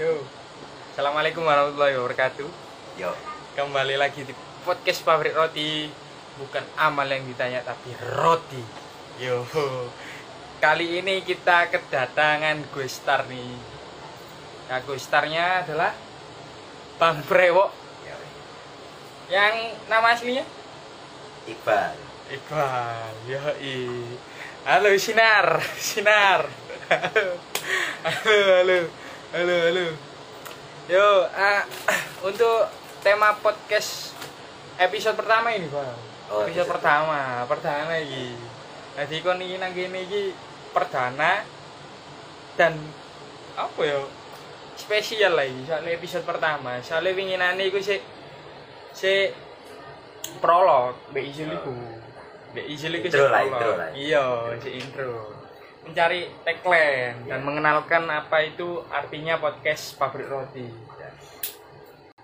[0.00, 0.24] Yo.
[0.96, 2.48] Assalamualaikum warahmatullahi wabarakatuh.
[2.96, 3.12] Yo.
[3.52, 4.32] Kembali lagi di
[4.64, 5.84] podcast Pabrik Roti.
[6.40, 8.64] Bukan amal yang ditanya tapi roti.
[9.20, 9.44] Yo.
[10.64, 13.52] Kali ini kita kedatangan gue star nih.
[14.72, 15.92] Nah, gue starnya adalah
[16.96, 17.68] Bang Brewok
[18.08, 18.16] Yo.
[19.28, 20.48] yang nama aslinya
[21.44, 22.00] Iqbal.
[22.32, 23.12] Iqbal.
[23.28, 24.08] Yoi.
[24.64, 26.48] Halo Sinar, Sinar.
[28.08, 29.01] halo, halo.
[29.32, 29.88] Halo, halo.
[30.92, 31.64] Yo, ah,
[32.28, 32.68] untuk
[33.00, 34.12] tema podcast
[34.76, 35.88] episode pertama ini, Bang.
[36.28, 38.36] Oh, episode episode pertama, perdana iki.
[38.92, 40.36] Jadi kon iki nang iki
[40.76, 41.48] perdana
[42.60, 42.76] dan
[43.56, 44.04] apa ya?
[44.76, 46.76] Spesial lah iki, soalnya episode pertama.
[46.84, 48.04] Soalnya winginane iku sik
[48.92, 49.32] sik
[50.44, 51.72] prolog, mbek izin iku.
[52.52, 53.96] Mbek izin iku lah, prolog.
[53.96, 55.41] Iya, si intro.
[55.82, 60.62] Mencari tagline dan mengenalkan apa itu artinya podcast pabrik roti.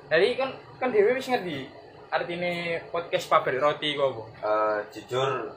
[0.09, 1.69] Jadi kan kan Dewi wis ngerti
[2.09, 2.49] artinya
[2.89, 4.23] podcast pabrik roti kok, Bu.
[4.41, 5.53] Eh, jujur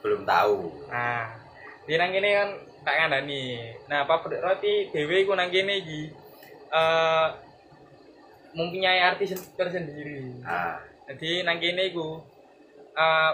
[0.00, 0.86] belum tahu.
[0.88, 1.34] Nah,
[1.84, 2.48] di nang kene kan
[2.80, 3.44] tak ngandani.
[3.84, 6.02] Nah, pabrik roti Dewi ku nang kene iki
[6.66, 7.28] eh
[8.56, 10.40] mempunyai arti sen- tersendiri.
[10.40, 12.22] Ah, Jadi nang kene iku
[12.94, 13.32] eh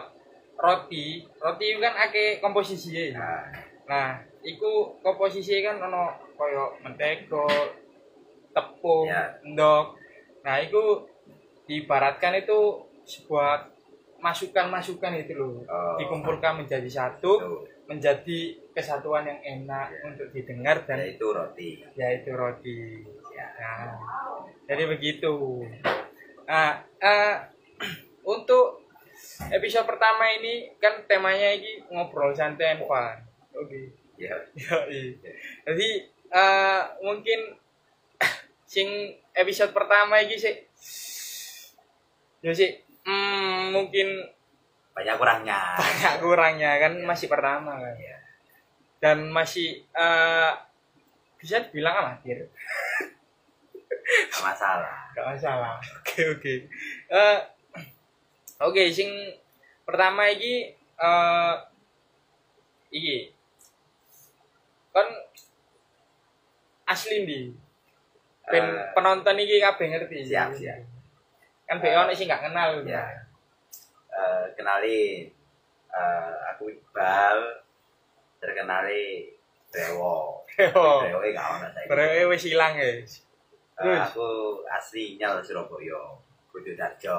[0.58, 3.04] roti, roti itu kan akeh komposisinya.
[3.14, 3.44] nah,
[3.86, 7.46] Nah, iku komposisi kan ono koyo mentega,
[8.52, 9.34] tepung, Ya.
[9.42, 9.96] endok.
[10.42, 11.06] Nah, iku
[11.66, 13.70] diibaratkan itu sebuah
[14.22, 15.66] masukan-masukan itu loh.
[15.66, 15.98] Oh.
[15.98, 20.00] Dikumpulkan menjadi satu, menjadi kesatuan yang enak Ya.
[20.06, 21.82] untuk didengar dan yaitu roti.
[21.98, 23.02] yaitu roti.
[23.34, 23.46] Ya.
[23.58, 23.98] Nah,
[24.70, 25.66] jadi begitu.
[26.46, 27.34] Nah, eh,
[28.34, 28.86] untuk
[29.50, 33.31] episode pertama ini kan temanya ini ngobrol santai and fun.
[33.54, 33.92] Oke.
[34.14, 34.34] Ya.
[34.54, 35.18] Yoi.
[35.62, 35.88] Jadi
[36.28, 37.40] eh, mungkin
[38.72, 38.88] sing
[39.32, 40.54] episode pertama ini sih
[42.38, 42.70] ya sih
[43.02, 44.08] hmm, mungkin
[44.92, 45.72] Banyak kurangnya.
[45.72, 48.18] banyak kurangnya kan masih pertama kan Ya.
[48.98, 50.50] dan masih eh,
[51.36, 52.44] bisa dibilang amatir
[54.28, 55.06] Gak masalah.
[55.14, 56.54] gak masalah oke oke
[57.08, 57.38] Eh,
[58.58, 59.08] oke sing
[59.82, 61.54] pertama iki eh
[62.90, 63.32] iki
[64.92, 65.08] kan
[66.84, 67.40] asli di
[68.44, 70.78] ben Eh, penonton iki kabeh ngerti siap, siap.
[71.64, 73.00] kan be ono sing gak kenal Ya.
[74.12, 75.30] Eh, kenalin
[75.88, 77.38] eh, aku Iqbal
[78.36, 79.32] terkenali
[79.68, 80.44] Brewo.
[80.52, 80.92] Brewo
[81.24, 81.86] gak ono saya.
[81.88, 83.24] Berewe wis ilang guys
[83.74, 84.28] Eh, aku
[84.68, 86.12] asli nyal Surabaya.
[86.52, 87.18] Kudu Darjo.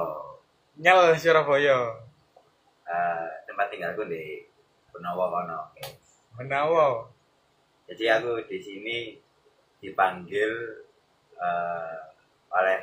[0.77, 1.97] nyel Surabaya
[2.83, 4.43] Eh, tempat tinggalku di
[4.91, 5.71] Purnowo kono.
[5.73, 6.21] guys.
[7.83, 8.97] Jadi aku di sini
[9.77, 10.51] dipanggil
[11.35, 11.97] eh,
[12.49, 12.79] oleh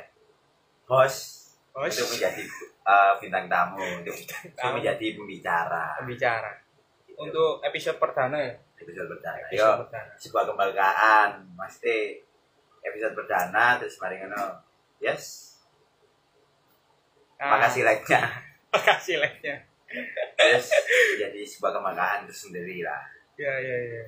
[0.85, 2.43] host Bos untuk menjadi
[2.83, 4.77] eh, bintang tamu, untuk, untuk tamu.
[4.77, 5.85] menjadi pembicara.
[5.97, 6.51] pembicara
[7.01, 7.17] Gitu.
[7.19, 9.45] untuk episode perdana ya episode perdana.
[9.47, 12.17] Yo, episode perdana sebuah kebanggaan, mesti
[12.81, 14.57] episode perdana terus mari ngono.
[14.97, 15.53] Yes.
[17.37, 18.21] Ah, Makasih like-nya.
[18.73, 19.57] makasih like-nya
[20.35, 20.65] Terus
[21.17, 23.01] jadi sebuah kebanggaan tersendiri lah.
[23.35, 24.03] Ya ya ya.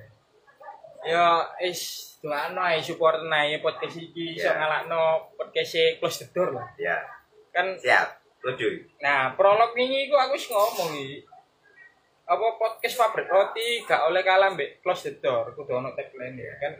[1.04, 1.24] Ya
[1.60, 1.80] is
[2.18, 4.56] doano ae support nae podcast iki iso Ya.
[4.56, 5.00] ngalakno
[5.36, 6.64] podcast e close the door lah.
[6.76, 6.96] Ya,
[7.50, 8.20] Kan siap.
[8.40, 8.68] Setuju.
[8.98, 11.24] nah prolog ini iku aku wis ngomong iki.
[12.24, 16.52] Apa podcast pabrik roti gak oleh kalah mbek close the door kudu ono tagline ya
[16.58, 16.72] kan.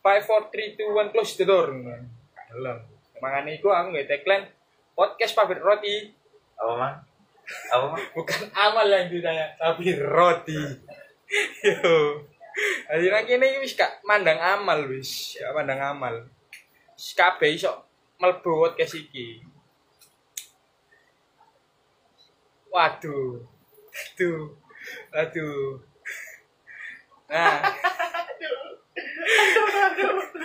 [0.00, 1.70] 5 4 3 2 1 close the door.
[2.48, 2.78] Dalam.
[3.18, 4.46] Makanya iku aku nggak tagline
[4.94, 6.14] podcast pabrik roti
[6.54, 6.92] Apa mah?
[7.68, 8.00] Apa mah?
[8.12, 10.58] bukan amal yang ditanya tapi roti
[11.62, 12.22] yo
[12.88, 15.36] jadi nang kene wis gak mandang amal wis.
[15.38, 16.14] Gak mandang amal.
[16.96, 17.70] Kabeh iso
[18.18, 19.42] mlebu podcast iki.
[22.70, 23.44] Waduh.
[24.14, 24.54] Aduh
[25.12, 25.82] aduh
[27.28, 27.60] nah.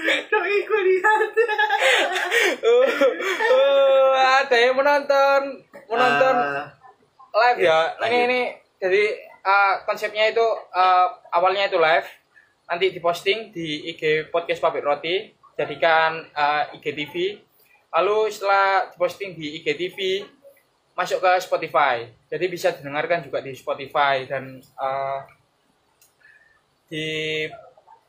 [0.04, 1.32] Dong iku lihat.
[2.60, 2.84] oh,
[3.54, 5.64] oh, ada yang menonton.
[5.88, 6.36] Menonton
[7.34, 7.96] live ya.
[7.98, 8.42] Iya, Ini ini.
[8.78, 9.04] jadi
[9.44, 10.44] uh, konsepnya itu
[10.74, 12.08] uh, awalnya itu live,
[12.66, 15.30] nanti diposting di IG podcast Pabrik Roti,
[15.60, 17.44] jadikan uh, IGTV.
[17.94, 20.26] Lalu setelah diposting di IGTV
[20.98, 22.10] masuk ke Spotify.
[22.32, 25.22] Jadi bisa didengarkan juga di Spotify dan uh,
[26.90, 27.46] di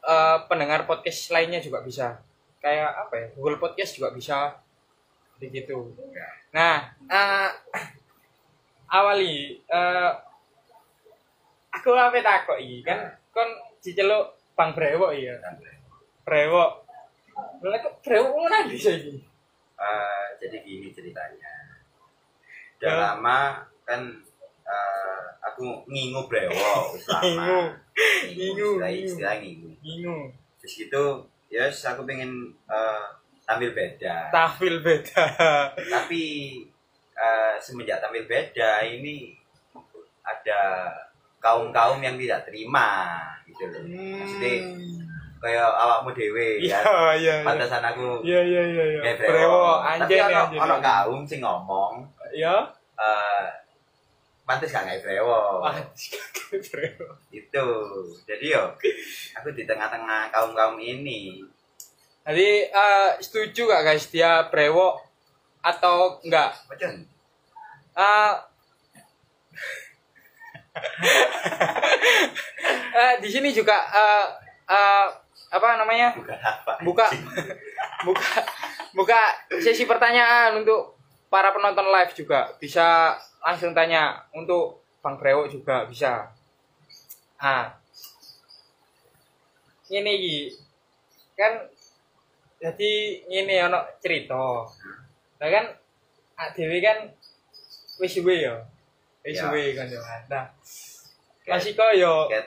[0.05, 2.21] uh, pendengar podcast lainnya juga bisa.
[2.65, 3.27] Kayak apa ya?
[3.37, 4.57] Google Podcast juga bisa.
[5.37, 5.93] Begitu.
[6.49, 7.51] Nah, uh,
[8.97, 10.13] awali eh
[11.75, 13.49] aku apa takok iki kan kon
[13.79, 15.35] diceluk Bang Brewok iya.
[16.23, 16.71] Brewok.
[17.61, 19.19] Lah kok brewok ngono bisa iki?
[19.75, 21.51] Eh, jadi gini ceritanya.
[22.79, 22.95] Udah Ya.
[23.13, 23.39] lama
[23.83, 24.01] kan
[24.65, 27.25] eh, aku ngingu brewo wis lama.
[27.27, 27.61] Ngingu.
[28.31, 29.05] Ngingu, Istilah, ngingu.
[29.11, 29.69] istilah ngingu.
[29.83, 30.23] Bingung.
[30.63, 31.05] Terus gitu,
[31.51, 32.31] ya yes, aku pengen
[32.65, 33.05] eh,
[33.43, 34.31] tampil beda.
[34.31, 35.25] Tampil beda.
[35.75, 36.25] Tapi
[37.13, 39.35] eh, semenjak tampil beda ini
[40.23, 40.89] ada
[41.45, 43.85] kaum-kaum yang tidak terima gitu loh.
[43.85, 44.55] Maksudnya
[45.37, 46.81] kayak awakmu dewe Iya, ya.
[46.81, 47.35] iya, iya.
[47.45, 49.01] Pantesan aku Iya, iya, iya, iya.
[49.05, 50.61] kayak Brewok Tapi anjing ono anjing.
[50.65, 51.95] ono kaum sing ngomong
[52.33, 52.57] Ya.
[52.97, 53.45] eh
[54.43, 55.61] pantes gak kayak brewo.
[55.61, 55.73] Wah,
[56.53, 57.17] brewok.
[57.31, 57.67] Itu.
[58.25, 58.73] Jadi yo
[59.35, 61.45] aku di tengah-tengah kaum-kaum ini.
[62.23, 65.01] Jadi eh, setuju gak guys dia brewok
[65.61, 66.57] atau enggak?
[66.67, 66.93] Macam
[67.95, 68.33] Eh
[72.99, 74.27] eh, di sini juga eh,
[74.69, 75.07] eh,
[75.55, 76.11] apa namanya?
[76.19, 76.83] apa.
[76.83, 77.07] Buka
[78.07, 78.43] buka
[78.95, 79.21] buka
[79.63, 80.99] sesi pertanyaan untuk
[81.31, 86.31] para penonton live juga bisa langsung tanya untuk Bang Brewok juga bisa.
[87.39, 87.75] Ah.
[89.85, 90.37] Ini iki
[91.37, 91.61] kan
[92.57, 92.93] jadi
[93.29, 94.65] ini ono cerita.
[95.39, 95.67] Lah kan
[96.35, 96.99] ADW kan
[98.01, 98.74] wis ya.
[99.25, 99.43] Wis Ya.
[99.43, 100.01] suwe kan ya.
[100.29, 100.45] Nah,
[101.47, 102.47] masih koyo Ket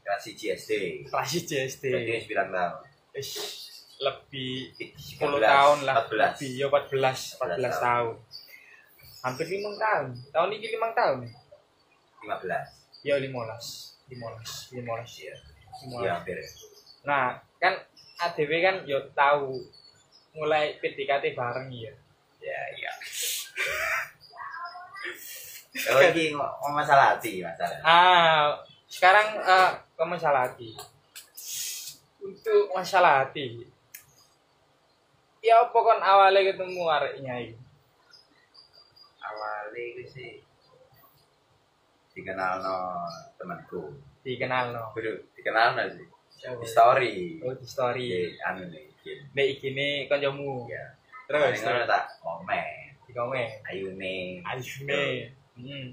[0.00, 0.72] kelas GSD.
[1.06, 1.84] kelas JSD.
[1.86, 2.74] Jadi 9 tahun.
[3.10, 3.28] Wis
[3.96, 6.36] lebih 10 13, tahun lah 14.
[6.36, 7.72] lebih ya 14 14 tahun.
[7.78, 8.14] tahun
[9.20, 11.18] hampir 5 tahun tahun ini 5 tahun
[12.24, 12.64] 15.
[13.02, 15.34] ya 15 15 15 Iya.
[15.84, 16.36] 15 Iya, hampir.
[17.02, 17.24] nah
[17.56, 17.74] kan
[18.18, 19.60] ADW kan yo tahu
[20.34, 21.92] mulai PDKT bareng ya
[22.40, 22.88] Ya, iya.
[25.70, 27.78] Kalau ini ngomong masalah hati, masalah.
[27.86, 28.58] ah
[28.90, 30.74] sekarang eh, ke masalah hati
[32.18, 33.62] untuk masalah hati
[35.40, 37.58] ya apa kon awalnya ketemu areknya ini
[39.20, 40.30] Awalnya itu sih
[42.10, 43.06] dikenal no
[43.38, 43.94] temanku.
[44.26, 46.06] dikenal no Kudu dikenal no sih.
[46.40, 47.38] Di story.
[47.46, 48.90] oh di story Di anu nih.
[49.32, 50.66] Nek iki ne kancamu.
[50.66, 50.82] Ya.
[51.30, 52.98] Terus ngono tak komen.
[53.06, 53.48] di komen.
[53.70, 54.42] Ayu nih.
[54.42, 55.30] Ayune.
[55.60, 55.86] Hmm.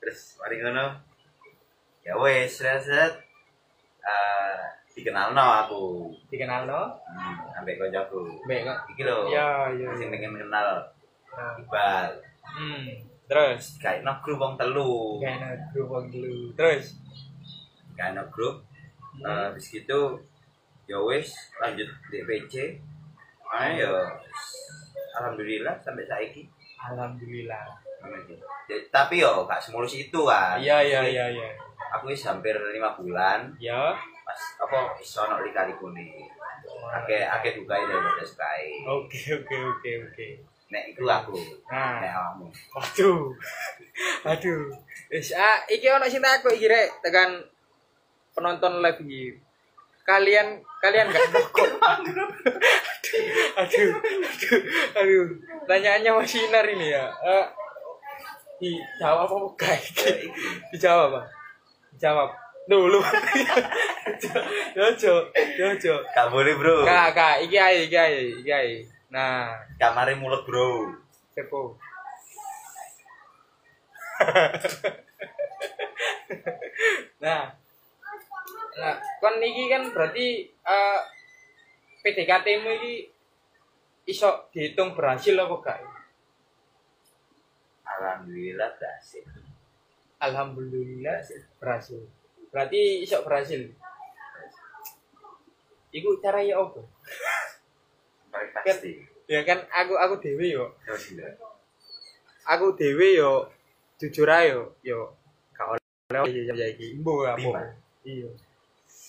[0.00, 0.86] Terus mari ngono.
[2.04, 3.12] Ya wes, set set.
[4.02, 4.58] Eh
[4.98, 5.84] dikenal no aku.
[6.26, 6.82] Dikenal no?
[7.06, 8.42] Hmm, ambek koncoku.
[8.48, 8.78] Mbek kok.
[8.96, 9.30] Iki lho.
[9.30, 9.94] Ya, ya.
[9.94, 10.18] Sing ya.
[10.18, 10.68] pengen kenal
[11.38, 12.10] Nah, Iqbal.
[12.42, 12.84] Hmm.
[13.30, 15.22] Terus Kayak no grup wong telu.
[15.22, 16.50] kayaknya grup wong dulu.
[16.58, 16.98] Terus
[17.94, 18.66] Kayak no grup.
[19.18, 19.54] Eh, hmm.
[19.54, 20.18] habis gitu
[20.88, 22.80] ya wes lanjut DPC.
[23.44, 23.90] Ah ya
[25.20, 26.42] alhamdulillah sampai saiki.
[26.78, 27.87] alhamdulillah.
[28.88, 30.56] Tapi yo gak semulus itu kan.
[30.56, 31.48] Iya iya iya iya.
[31.94, 33.96] Aku wis hampir lima bulan Ya.
[34.22, 36.12] pas apa iso ono lika-liku nih.
[36.92, 38.84] Ake ake dukai daripada sukai.
[38.84, 40.26] Oke oke oke oke.
[40.68, 41.32] Nek iku aku.
[41.64, 42.46] Nah, Nek awakmu.
[42.76, 43.32] waduh.
[44.28, 44.68] Aduh.
[45.08, 47.40] Wis ah iki ono sing takut iki rek tekan
[48.36, 49.32] penonton live iki.
[50.04, 51.68] Kalian kalian gak rokok.
[53.56, 54.60] aduh, aduh,
[54.94, 55.26] aduh.
[55.64, 57.08] Tanyaannya masih sinar ini ya.
[57.18, 57.44] Eh,
[58.58, 59.78] dijawab apa enggak?
[60.74, 61.26] Dijawab, Bang.
[61.94, 62.34] Dijawab.
[62.68, 63.00] Dulu.
[64.76, 65.94] Jojo, jojo.
[66.12, 66.84] Gak boleh, Bro.
[66.84, 68.84] Kak, kak, iki ae, iki ae, iki ae.
[69.08, 70.92] Nah, Kamare mulut, Bro.
[71.32, 71.80] Sepo.
[77.22, 77.54] nah,
[78.74, 81.00] nah, kon iki kan berarti eh
[82.02, 83.06] PDKT-mu iki
[84.10, 85.78] iso dihitung berhasil apa gak?
[87.96, 89.24] Alhamdulillah berhasil.
[90.18, 91.18] Alhamdulillah
[91.62, 92.00] berhasil.
[92.52, 93.72] Berarti iso berhasil.
[95.88, 96.84] Iku cara ya apa?
[98.28, 98.92] Paling pasti.
[99.28, 100.76] Ya kan aku aku dewe yo.
[100.84, 101.24] Gitu.
[102.44, 103.48] Aku dewe yo
[103.96, 105.12] jujur ae yo yo
[105.56, 105.76] gak
[106.12, 107.00] oleh ya iki.
[107.00, 107.72] Mbo apa?
[108.04, 108.30] Iya.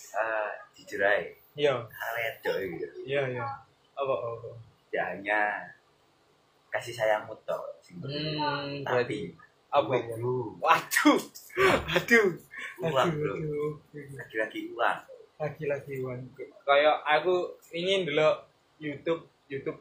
[0.10, 1.32] Eh, jujur aja.
[1.56, 1.74] Iya.
[1.88, 2.88] Aledok gitu.
[3.08, 3.46] Iya iya.
[3.96, 4.50] Apa apa?
[4.92, 5.40] Ya hanya
[6.70, 7.62] kasih sayangmu toh.
[8.00, 9.34] Hmm, Tapi
[9.70, 9.86] apa?
[9.86, 10.16] uang, apa?
[10.18, 10.38] bro.
[10.62, 11.20] Waduh.
[11.98, 12.30] Aduh.
[12.82, 13.34] Uang, bro.
[14.16, 15.00] Lagi-lagi uang.
[15.40, 16.20] Lagi-lagi wan.
[16.68, 18.28] Kayak aku ingin dulu
[18.76, 19.80] YouTube YouTube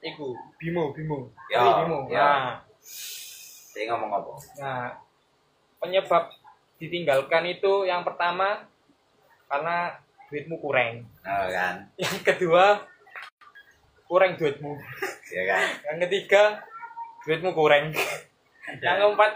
[0.00, 0.26] iku
[0.56, 1.34] Bimo Bimo.
[1.50, 2.06] Ya, Bimo.
[2.06, 2.22] ya.
[2.22, 2.50] Nah,
[3.70, 4.32] Saya ngomong apa?
[4.58, 4.86] nah
[5.78, 6.30] penyebab
[6.78, 8.64] ditinggalkan itu yang pertama
[9.50, 9.98] karena
[10.30, 11.02] duitmu kurang.
[11.26, 11.74] Nah, kan.
[11.98, 12.86] Yang kedua
[14.10, 14.74] kurang duitmu.
[15.30, 15.62] Ya kan.
[15.86, 16.42] Yang ketiga
[17.22, 17.94] duitmu kurang.
[18.82, 19.32] Yang keempat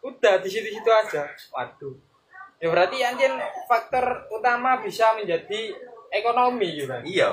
[0.00, 1.28] udah di situ-situ aja.
[1.52, 1.92] Waduh.
[2.56, 3.28] Ya berarti anjir
[3.68, 5.76] faktor utama bisa menjadi
[6.14, 7.28] ekonomi gitu kan iya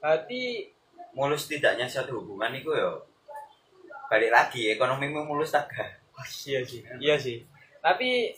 [0.00, 0.72] berarti
[1.12, 2.96] mulus tidaknya satu hubungan itu ya
[4.08, 5.68] balik lagi ekonomimu mulus tak
[6.16, 7.44] oh, iya sih iya sih
[7.84, 8.32] tapi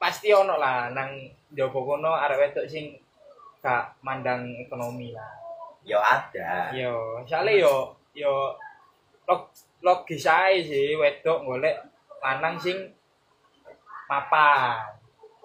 [0.00, 2.96] pasti ono lah nang jopo kono arek wedok sing
[3.60, 5.43] gak mandang ekonomi lah
[5.84, 6.72] ya ada.
[6.72, 7.74] Yo soalnya yo
[8.16, 8.56] yo
[9.28, 9.52] log,
[9.84, 11.76] logis aja sih wedok golek
[12.24, 12.76] lanang sing
[14.08, 14.80] mapan.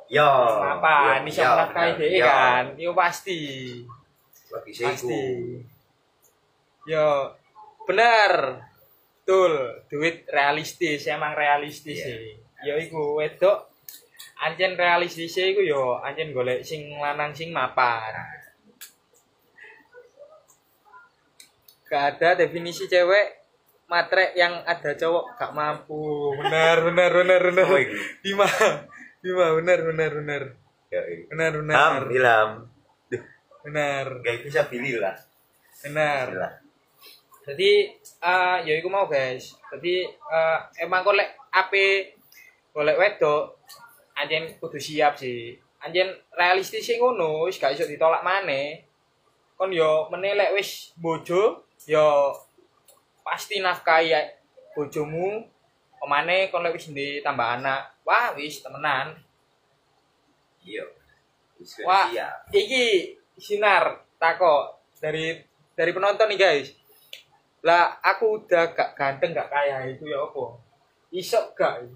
[0.09, 0.25] Yo.
[0.63, 2.25] Mapan yo, iso yo, menafkahi bener, dhewe yo.
[2.25, 3.39] kan yo pasti.
[4.49, 5.23] Saya pasti.
[6.87, 7.05] Yo
[7.85, 8.33] bener.
[9.29, 12.07] Betul duit realistis emang realistis Iya.
[12.17, 12.33] sih.
[12.65, 13.69] Yo iku wedok
[14.41, 18.09] anjen realistis sih iku yo anjen golek sing lanang sing mapan
[21.89, 23.39] gak ada definisi cewek
[23.89, 25.35] matre yang ada cowok.
[25.35, 26.37] Gak mampu.
[26.37, 27.67] Benar benar benar benar?
[28.21, 28.47] Bima
[29.19, 30.43] Bima benar benar benar.
[31.27, 31.75] Benar benar.
[31.75, 32.51] Ham, Ilham.
[33.65, 34.05] Benar.
[34.21, 35.17] Gak bisa pilih lah.
[35.83, 36.27] benar.
[36.35, 36.53] Lah.
[37.49, 39.57] jadi eh ya iku mau guys.
[39.73, 42.13] Jadi eh, emang golek ape
[42.69, 43.57] golek wedok
[44.13, 45.57] anjen kudu siap sih.
[45.81, 48.85] Anjen realistis sih ngono gak iso ditolak maneh.
[49.57, 52.37] Kon yo menelek wis bojo yo
[53.25, 54.21] pasti nafkahi ya
[54.77, 55.41] bojomu
[55.97, 59.17] omane kon lek wis ndi tambah anak wah wis temenan
[60.59, 60.85] Iya.
[61.57, 62.11] Wis Wah.
[62.53, 65.39] iki sinar tako dari
[65.73, 66.67] dari penonton nih guys
[67.65, 70.45] lah aku udah gak ganteng gak kaya itu ya apa
[71.09, 71.89] isok gak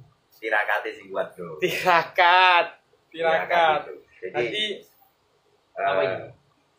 [0.43, 1.55] Tirakate sing kuat, Bro.
[1.63, 3.87] tirakat tirakat.
[4.19, 4.83] Jadi
[5.71, 6.27] eh, apa ini?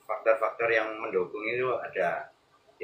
[0.05, 2.29] faktor-faktor yang mendukung itu ada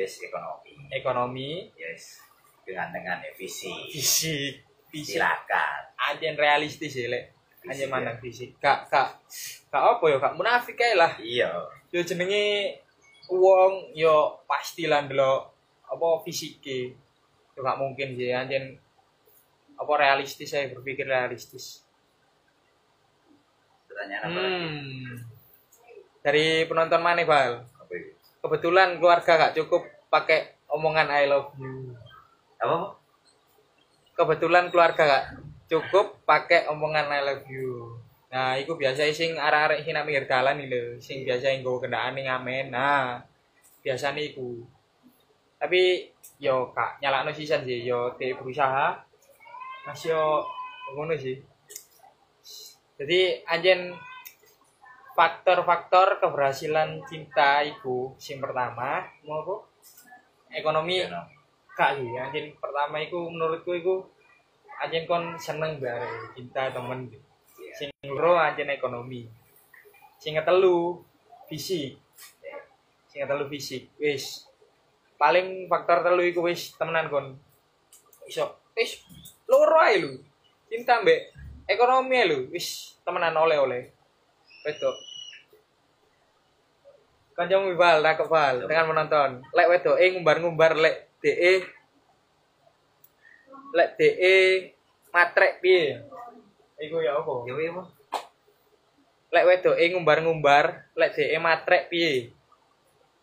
[0.01, 1.51] yes ekonomi, ekonomi.
[1.77, 2.31] Yes
[2.71, 7.25] dengan dengan visi, fisik fisik tirakat, anjen realistis ya lek.
[7.61, 9.21] Anjen Fisik, mandang fisik gak gak
[9.69, 11.13] gak apa ya gak munafik kae lah.
[11.21, 12.79] Iya, yo jenenge
[13.29, 15.53] wong yo pasti lah ndelok
[15.85, 16.97] apa fisike
[17.53, 18.81] yo gak mungkin sih anjen
[19.77, 21.85] apa realistis saya berpikir realistis.
[23.85, 24.57] Pertanyaan apa lagi?
[24.57, 25.13] hmm.
[26.25, 27.69] dari penonton mana bal?
[28.41, 31.95] Kebetulan keluarga gak cukup pakai omongan I love you.
[32.61, 32.97] Apa?
[34.17, 35.27] Kebetulan keluarga gak
[35.69, 38.01] cukup pakai omongan I love you.
[38.31, 42.15] Nah itu biasa sing arek-arek sing nang pinggir dalan iki lho sing biasa nggo kendaan
[42.15, 43.19] ning ngamen nah
[43.83, 44.63] biasanya iku.
[45.61, 49.03] Tapi yo kak nyalakno sisan sih yo dia berusaha.
[49.85, 50.47] Masih yo
[50.95, 51.43] ngono sih.
[53.01, 53.91] Jadi anjen
[55.21, 59.69] faktor-faktor keberhasilan cinta iku sing pertama mau apa
[60.49, 61.29] ekonomi no.
[61.77, 64.01] kak sih anjen pertama iku menurutku iku
[64.81, 67.13] anjen kon seneng bare cinta temen.
[67.13, 67.73] Iya.
[67.77, 69.29] sing loro anjen ekonomi.
[70.17, 71.05] Sing ketelu
[71.53, 72.01] fisik.
[73.13, 74.49] Sing ketelu fisik wis.
[75.21, 77.37] Paling faktor telu iku wis temenan kon.
[78.25, 79.05] Iso wis
[79.45, 80.17] loro ae lho.
[80.65, 81.29] Cinta mbek
[81.69, 83.85] ekonomi ae lho wis temenan oleh-oleh.
[84.65, 85.10] Wedok
[87.41, 88.69] kancamu bal tak bal?
[88.69, 89.41] Dengan menonton.
[89.57, 91.65] Lek wedok eh ngumbar-ngumbar lek DE
[93.73, 94.37] lek DE
[95.09, 96.05] matrek piye?
[96.77, 97.33] Iku ya apa?
[97.49, 97.87] Ya, iya, Pak.
[99.33, 102.29] lek wedok eh ngumbar-ngumbar lek DE matrek piye?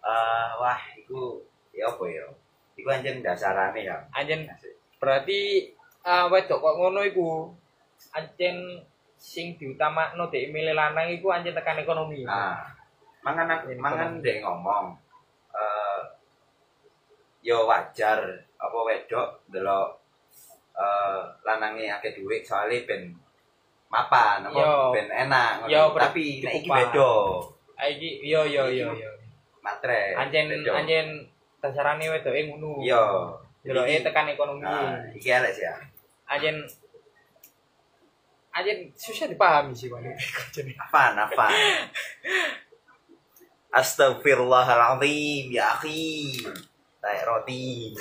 [0.02, 1.46] Eh, wah, itu
[1.78, 2.26] ya apa ya?
[2.74, 4.02] Iku anjing dasarane ya.
[4.18, 4.50] anjen
[4.98, 5.70] berarti
[6.02, 7.54] ah wedok kok ngono iku?
[8.18, 8.82] Anjen
[9.14, 12.26] sing diutamakno DE milih lanang iku anjen tekan ekonomi.
[12.26, 12.77] Nah,
[13.28, 14.96] mangan mangan dek ngomong.
[15.52, 16.00] Eh
[17.44, 18.20] yo wajar
[18.56, 19.90] apa wedok delok
[20.74, 23.04] eh lanange akeh dhuwit soalnya ben
[23.88, 24.92] mapan apa Yo.
[24.92, 25.68] ben enak.
[25.68, 27.12] Yo, tapi nek iki beda
[27.74, 29.10] Ah, iki yo yo yo yo
[29.62, 30.72] matre anjen beda.
[30.76, 31.08] anjen
[31.58, 33.04] dasarane wedoke ngono yo
[33.60, 35.76] Deloke Iki- tekan ekonomi nah, iki elek sih ya
[36.26, 36.56] anjen
[38.50, 39.88] anjen susah dipahami sih.
[39.88, 40.68] Anjen.
[40.76, 41.48] apa apa
[43.78, 46.34] Astagfirullahaladzim ya akhi.
[47.06, 47.94] Roti.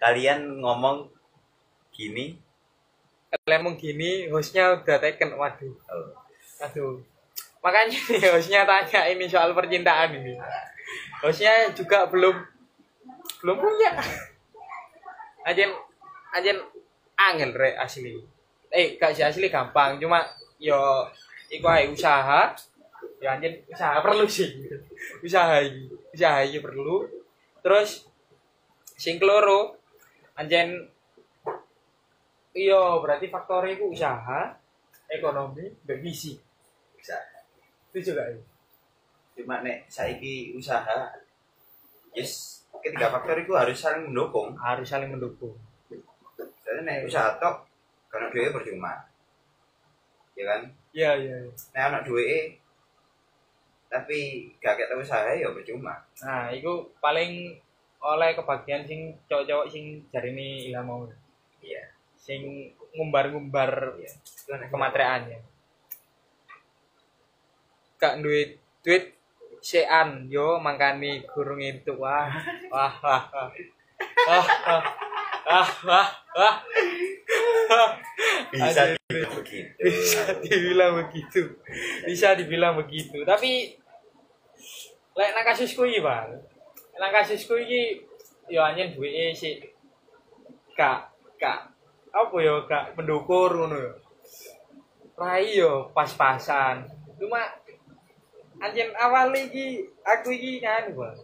[0.00, 1.06] Kalian ngomong
[1.92, 2.34] gini.
[3.30, 5.76] Kalian mau gini hostnya udah taken waduh.
[5.92, 6.08] Oh,
[6.64, 7.04] aduh.
[7.62, 10.34] Makanya nih hostnya tanya ini soal percintaan ini.
[11.22, 12.34] Hostnya juga belum
[13.44, 13.92] belum punya.
[15.46, 15.70] Ajen
[16.34, 16.58] ajen
[17.14, 18.18] angel re asli.
[18.72, 20.00] Eh gak sih asli gampang.
[20.00, 20.26] Cuma
[20.58, 21.06] yo
[21.52, 22.56] iku usaha
[23.22, 24.50] ya anjen usaha perlu sih
[25.22, 25.62] usaha
[26.10, 27.06] usaha perlu
[27.62, 28.10] terus
[28.98, 29.78] sing keloro
[30.34, 30.90] anjen
[32.50, 34.58] iya berarti faktornya itu usaha
[35.06, 36.34] ekonomi dan visi
[36.98, 37.14] bisa
[37.92, 38.28] Setuju gak?
[39.36, 41.12] cuma nek saiki usaha
[42.16, 45.54] yes ketiga faktor itu harus saling mendukung Harus saling mendukung.
[46.38, 47.68] jadi nek usaha tok
[48.10, 48.98] karena duit percuma
[50.34, 50.60] ya kan
[50.92, 51.36] Iya, iya.
[51.44, 51.52] iya.
[51.72, 52.61] nek anak duit
[53.92, 57.60] tapi gak ketemu saya ya percuma nah itu paling
[58.02, 61.06] oleh kebagian sing cowok-cowok sing jari ini ilham mau.
[61.62, 61.78] Iya.
[61.78, 61.86] Yeah.
[62.18, 62.42] sing
[62.98, 64.66] ngumbar-ngumbar yeah.
[64.66, 65.38] kemateriannya
[68.02, 69.14] kak duit duit
[69.62, 71.94] sean yo mangkani gurung itu.
[71.94, 72.34] Wah
[72.66, 73.48] wah wah wah.
[75.42, 76.56] Wah wah wah,
[78.50, 79.74] bisa dibilang begitu.
[79.78, 81.42] Bisa dibilang begitu.
[82.06, 83.18] Bisa dibilang begitu.
[83.22, 83.78] Tapi
[85.12, 86.28] lek nang kasusku iki bang.
[86.96, 88.00] Nang kasusku iki
[88.48, 89.60] yo anjen duwe sih
[90.72, 91.68] gak gak
[92.12, 93.92] apa yo gak mendukur ngono yo
[95.16, 96.88] rai yo pas-pasan.
[97.20, 97.44] Cuma
[98.60, 101.16] anjen awal iki aku iki kan bang.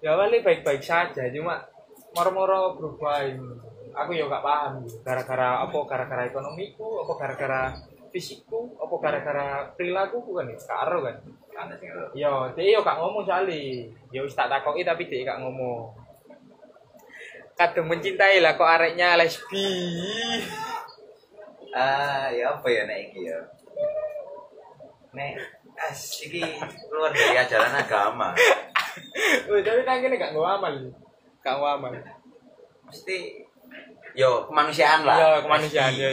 [0.00, 1.60] Ya awalnya baik-baik saja cuma
[2.16, 3.52] moro-moro berubah ini.
[3.96, 5.78] Aku ya gak paham gara-gara apa?
[5.88, 7.62] Gara-gara ekonomiku apa gara-gara
[8.16, 10.56] fisikku apa gara-gara perilaku kan ya?
[10.56, 11.16] Karo kan?
[12.16, 15.92] Yo dia yo gak ngomong sali yo wis tak takoki tapi dia gak ngomong.
[17.52, 19.68] Kadang mencintai lah kok areknya lesbi.
[21.76, 23.36] Ah ya apa ya nek iki ya?
[25.12, 25.36] Nek
[25.76, 26.40] as iki
[26.88, 28.32] keluar dari ajaran agama.
[29.52, 30.72] Wih, tapi nang kene gak ngomong amal.
[31.44, 31.92] Gak ngomong amal.
[32.88, 33.44] Mesti
[34.16, 35.16] yo kemanusiaan lah.
[35.20, 36.08] Yo, kemanusiaan, ayo.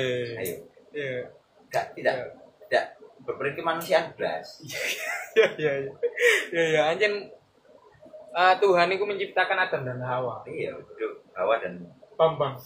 [0.92, 1.32] iya
[1.74, 2.38] gak tidak.
[2.70, 2.86] Tidak.
[3.24, 4.60] Berperi kemanusiaan belas
[5.34, 5.94] iya iya iya.
[6.54, 6.82] Iya iya.
[6.94, 7.14] Anjen
[8.36, 10.46] ah, Tuhan itu menciptakan Adam dan Hawa.
[10.46, 11.82] Iya hidup Hawa dan
[12.14, 12.54] Bambang.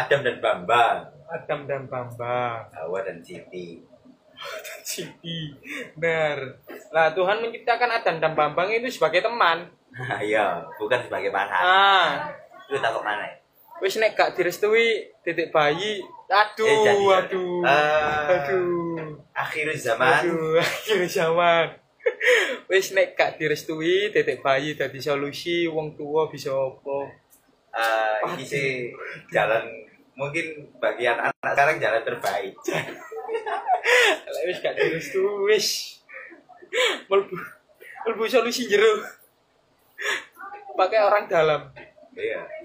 [0.00, 0.98] Adam dan Bambang.
[1.28, 2.72] Adam dan Bambang.
[2.72, 3.84] Hawa dan Siti.
[4.80, 5.52] Siti.
[5.98, 6.62] Benar.
[6.94, 9.68] Lah Tuhan menciptakan Adam dan Bambang itu sebagai teman.
[10.22, 12.30] Iya bukan sebagai pasangan ah.
[12.70, 13.39] Itu takut mana
[13.80, 16.04] wis nek gak direstui titik bayi.
[16.30, 17.64] Aduh Eh, jadi, aduh.
[17.64, 19.16] Eh, aduh.
[19.34, 20.20] akhir zaman.
[20.28, 21.66] Aduh akhir zaman.
[22.70, 26.98] Wis nek gak direstui titik bayi dadi solusi wong tua bisa apa?
[27.74, 28.68] Eh, ini sih
[29.32, 29.64] jalan
[30.14, 32.54] mungkin bagi anak sekarang jalan terbaik.
[34.48, 35.98] Wis gak direstui wis.
[37.10, 37.34] Melbu
[38.06, 39.02] melbu solusi jero.
[40.78, 41.60] Pakai orang dalam.
[42.14, 42.59] Iya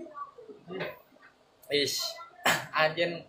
[1.76, 2.00] Is
[2.72, 3.20] anjen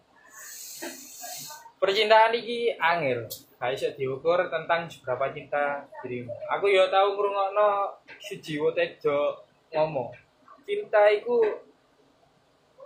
[1.83, 3.27] percintaan iki angel.
[3.57, 6.31] Gak diukur tentang seberapa cinta dirimu.
[6.55, 7.91] Aku ya tau ngrungokno
[8.23, 9.43] Sujiwo Tejo
[9.75, 10.15] ngomong,
[10.63, 11.43] cinta iku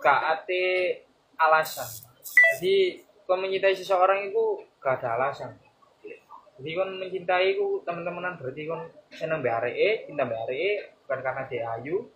[0.01, 0.63] gak ate
[1.37, 1.85] alasan.
[2.57, 5.51] Jadi kau mencintai seseorang itu gak ada alasan.
[6.57, 8.81] Jadi kon mencintai ku teman-temanan berarti kon
[9.13, 12.07] seneng areke, cinta areke bukan karena dia ayu,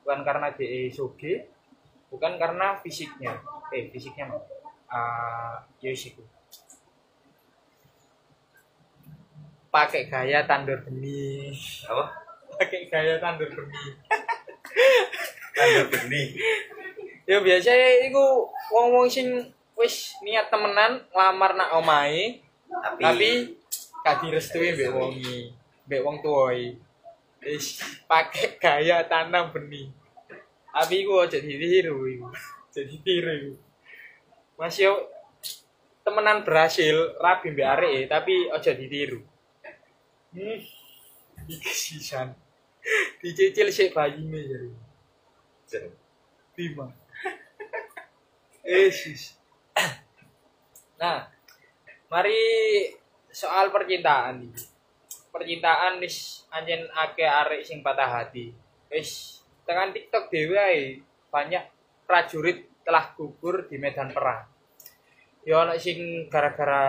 [0.00, 1.50] bukan karena dia soge,
[2.10, 3.38] bukan karena fisiknya.
[3.72, 4.42] Eh fisiknya mah.
[4.90, 6.26] Uh, Yoshiku
[9.70, 11.54] pakai gaya tandur benih.
[11.86, 12.04] Apa?
[12.58, 13.94] Pakai gaya tandur benih.
[15.56, 16.28] Tanda benih.
[17.24, 18.24] Ya biasanya itu
[18.74, 19.30] wong-wong sing
[19.78, 23.30] wis niat temenan ngelamar nak omahe tapi, tapi
[24.04, 25.56] gak direstui mbek wongi
[25.88, 26.76] mbek wong tuoi
[27.40, 29.88] wis pakai gaya tanam benih
[30.76, 32.06] Abi gue jadi tiru
[32.70, 33.58] jadi tiru
[34.54, 34.92] masih
[36.06, 39.20] temenan berhasil rabi mbak Are tapi ojo ditiru.
[40.30, 40.60] Hmm
[41.50, 42.36] dikesisan
[43.20, 44.70] dicicil si bayi nih jadi
[45.66, 45.90] jadi
[48.60, 49.40] Eh sis.
[51.00, 51.26] nah
[52.12, 52.36] mari
[53.32, 54.52] soal percintaan nih
[55.32, 56.12] percintaan nih
[56.52, 58.52] anjen ake arek sing patah hati.
[58.92, 59.39] Wis
[59.70, 60.98] tekan TikTok ae
[61.30, 61.62] banyak
[62.02, 64.50] prajurit telah gugur di medan perang.
[65.46, 66.82] Ya ana sing gara-gara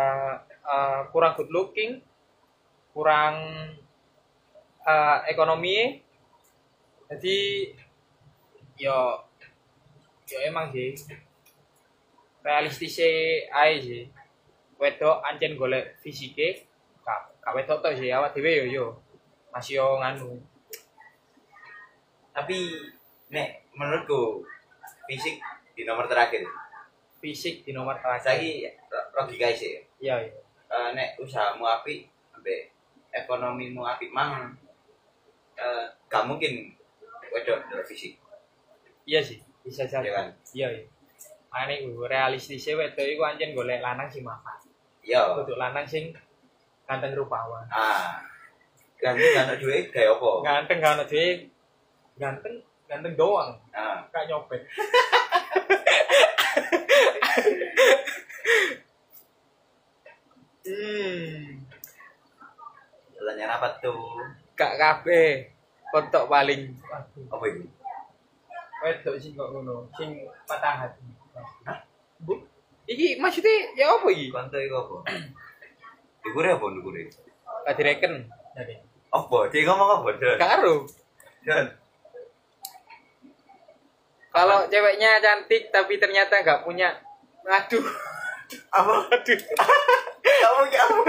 [0.50, 2.02] eh, kurang good looking
[2.89, 3.38] kurang
[4.82, 6.02] eh, ekonomi
[7.06, 7.38] jadi
[8.82, 9.22] yo
[10.26, 10.98] yo emang sih
[12.41, 12.98] realistis
[13.54, 14.10] ae sih.
[14.82, 16.65] Wedok ancen golek fisike
[17.06, 18.86] gak gak wedok sih awak dhewe yo yo.
[19.54, 20.41] Masih yo nganu
[22.32, 22.58] tapi
[23.32, 24.44] nek menurutku
[25.08, 25.39] fisik
[25.76, 26.44] di nomor terakhir
[27.20, 28.72] fisik di nomor terakhir saya
[29.15, 30.41] logika sih iya iya
[30.72, 32.72] Eh, nek usahamu api ambek
[33.12, 34.56] ekonomimu api mang
[35.60, 36.72] eh, gak mungkin
[37.28, 38.15] wedok dari fisik
[39.04, 40.88] iya sih bisa ya jadi kan iya iya
[41.52, 44.63] ane ku realistis wedok iku ancen golek lanang sih makan
[45.04, 45.44] ya Yo.
[45.44, 46.15] Duduk lanang sing
[46.88, 47.67] ganteng rupawan.
[47.67, 48.24] Ah.
[48.96, 50.32] Ganteng gak ono duit kayak apa?
[50.46, 51.50] Ganteng gak duwe.
[52.21, 53.57] Ganteng ganteng doang.
[53.73, 54.05] Ah.
[54.13, 54.62] Kayak nyopet.
[60.69, 61.65] hmm.
[63.17, 64.21] Pertanyaan apa tuh?
[64.53, 65.49] Gak kabeh.
[65.89, 66.77] Kontok paling.
[67.34, 67.65] Apa itu?
[68.81, 71.05] Wedok sing kok ngono, sing patah hati.
[72.21, 72.34] Bu,
[72.89, 74.29] iki maksudnya ya apa iki?
[74.34, 74.95] Konto itu apa?
[76.25, 77.10] Dukure apa dukure?
[77.65, 78.25] Gak direken.
[78.57, 78.75] Jadi,
[79.10, 79.47] Apa?
[79.49, 80.10] Dia ngomong apa?
[80.17, 80.38] Don?
[80.38, 80.75] karo.
[81.45, 81.65] Don.
[84.32, 86.88] Kalau ceweknya cantik tapi ternyata nggak punya,
[87.44, 87.84] aduh,
[88.70, 88.94] Apa?
[89.10, 89.39] aduh,
[90.22, 91.02] Kamu kamu.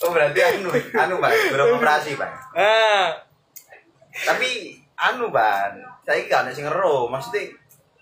[0.00, 2.32] Oh berarti anu, anu bang, belum operasi bang.
[2.56, 3.12] ah,
[4.24, 7.52] Tapi anu bang, saya gak ada sing ngero, maksudnya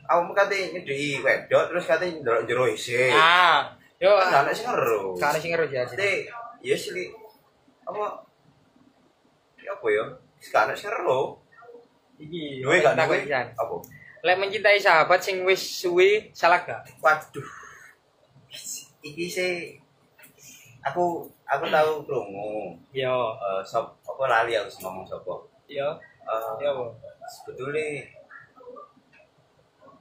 [0.05, 3.11] aku kate nyedhi wedok terus kate ndelok jero isih.
[3.11, 3.67] ah,
[3.99, 5.17] yo, Gak ada sing ngero.
[5.17, 5.83] kalau sing ngerti aja.
[5.85, 6.11] Maksudnya
[6.61, 7.11] ya sih
[7.83, 8.07] apa?
[9.69, 10.05] Apa ya?
[10.39, 11.37] Ada sing ngero.
[12.19, 13.19] Iki, Duwe gak tak duwe?
[13.31, 13.77] Apa?
[14.27, 16.83] Lek mencintai sahabat sing wis suwe salah gak?
[16.99, 17.47] Waduh.
[18.99, 19.53] Iki sih
[20.83, 22.75] aku aku tahu krungu.
[22.91, 25.35] Yo, Eh sop apa lali aku ngomong sapa.
[25.71, 25.89] yo,
[26.29, 26.85] Eh, yo, apa?
[27.29, 28.03] sebetulnya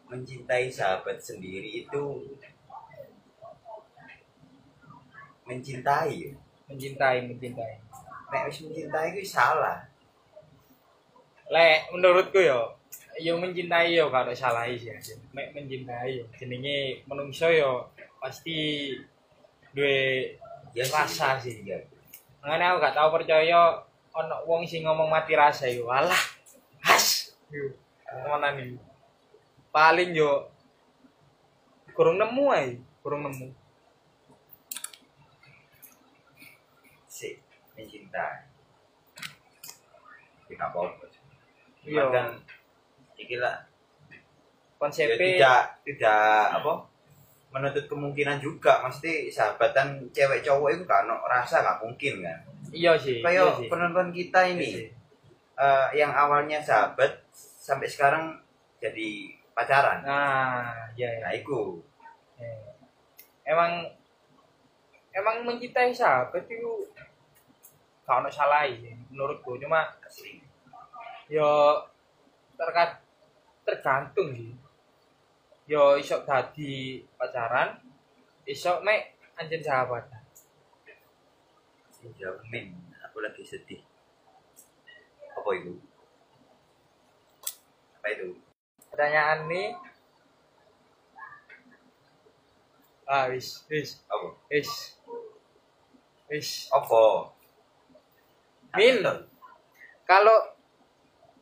[0.08, 2.04] mencintai sahabat sendiri itu
[5.48, 6.32] mencintai ya.
[6.68, 7.74] mencintai, mencintai.
[8.28, 9.88] Nek wis mencintai itu salah.
[11.48, 12.76] Lek menurutku yo,
[13.24, 14.92] yo mencintai yo kalau salah sih.
[15.32, 17.88] Mek mencintai yo, jenenge menungso yo
[18.20, 18.92] pasti
[19.72, 20.36] duwe
[20.78, 21.66] Ya Rasa sih.
[21.66, 21.82] Ya.
[22.46, 23.82] Makanya aku gak tau percaya
[24.14, 25.90] ono wong sing ngomong mati rasa yo.
[25.90, 26.22] Alah.
[26.86, 27.34] Has.
[27.50, 27.74] Yo.
[28.30, 28.78] Mana nih?
[29.74, 30.54] Paling yo
[31.98, 33.50] kurang nemu ae, kurang nemu.
[38.18, 38.36] Mencintai.
[40.48, 41.06] Tidak apa-apa.
[41.84, 42.04] Iya.
[42.10, 42.28] Kan
[43.18, 43.66] iki lah
[44.78, 46.86] ya tidak tidak apa
[47.50, 52.38] menuntut kemungkinan juga mesti sahabatan cewek cowok itu kan rasa nggak mungkin kan
[52.70, 53.18] iya sih.
[53.18, 53.66] iya kayak sih.
[53.66, 54.86] penonton kita Iya ini sih.
[55.58, 58.38] eh, yang awalnya sahabat sampai sekarang
[58.78, 61.26] jadi pacaran Nah, ya, ya.
[61.26, 61.82] nah itu
[62.38, 62.70] Eh,
[63.50, 63.82] Emang
[65.10, 66.86] emang mencintai sahabat itu
[68.08, 69.60] gak ono salah sih menurutku.
[69.60, 69.84] Cuma
[71.28, 71.76] yo
[72.56, 73.04] terkat
[73.68, 74.56] tergantung sih.
[75.68, 77.76] Yo iso dadi pacaran
[78.48, 80.08] iso mek anjen sahabat.
[82.16, 82.72] Jamin
[83.04, 83.84] aku lagi sedih.
[85.36, 85.76] Apa itu?
[88.00, 88.40] Apa itu?
[88.88, 89.76] Pertanyaan nih
[93.04, 94.00] ah wis wis.
[94.08, 94.32] Apa?
[94.48, 94.96] Wis.
[96.32, 96.72] Wis.
[96.72, 97.36] Apa
[98.76, 99.04] Min.
[100.08, 100.38] kalau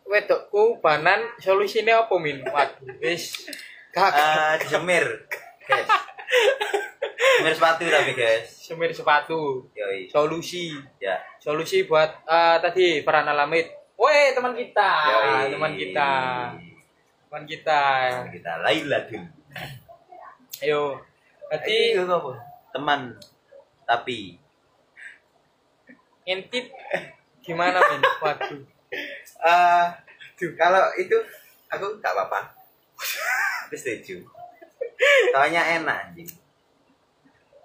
[0.05, 2.45] wedokku banan solusinya apa min?
[2.45, 3.49] Waduh wis.
[3.95, 5.07] Eh, jemir
[5.65, 5.89] guys.
[7.39, 8.47] Jemir sepatu tapi guys.
[8.51, 9.65] Semir sepatu.
[9.73, 10.11] Yoi.
[10.11, 10.75] Solusi.
[11.01, 11.21] Ya.
[11.41, 14.89] Solusi buat eh, tadi Farhan Alamid Woi teman kita.
[15.07, 15.55] Yoi.
[15.55, 16.09] teman kita.
[17.31, 17.81] Teman kita.
[18.11, 19.45] Teman kita Laila dulu
[20.63, 21.01] ayo.
[21.51, 21.93] Tadi?
[22.73, 23.01] Teman.
[23.85, 24.39] Tapi
[26.25, 26.65] ngintip
[27.45, 28.61] gimana min waduh
[29.45, 29.85] eh
[30.57, 31.15] kalau itu
[31.71, 32.51] aku gak apa-apa.
[33.65, 34.21] Aku setuju.
[35.33, 36.29] Soalnya enak anjing.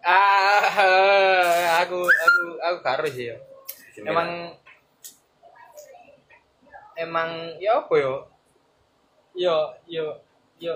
[0.00, 0.64] ah
[1.84, 3.36] aku aku aku karo sih yo
[3.92, 4.08] Bismillah.
[4.08, 4.30] emang
[6.96, 7.28] emang
[7.60, 8.24] ya apa yo
[9.36, 10.08] yo yo
[10.56, 10.72] yo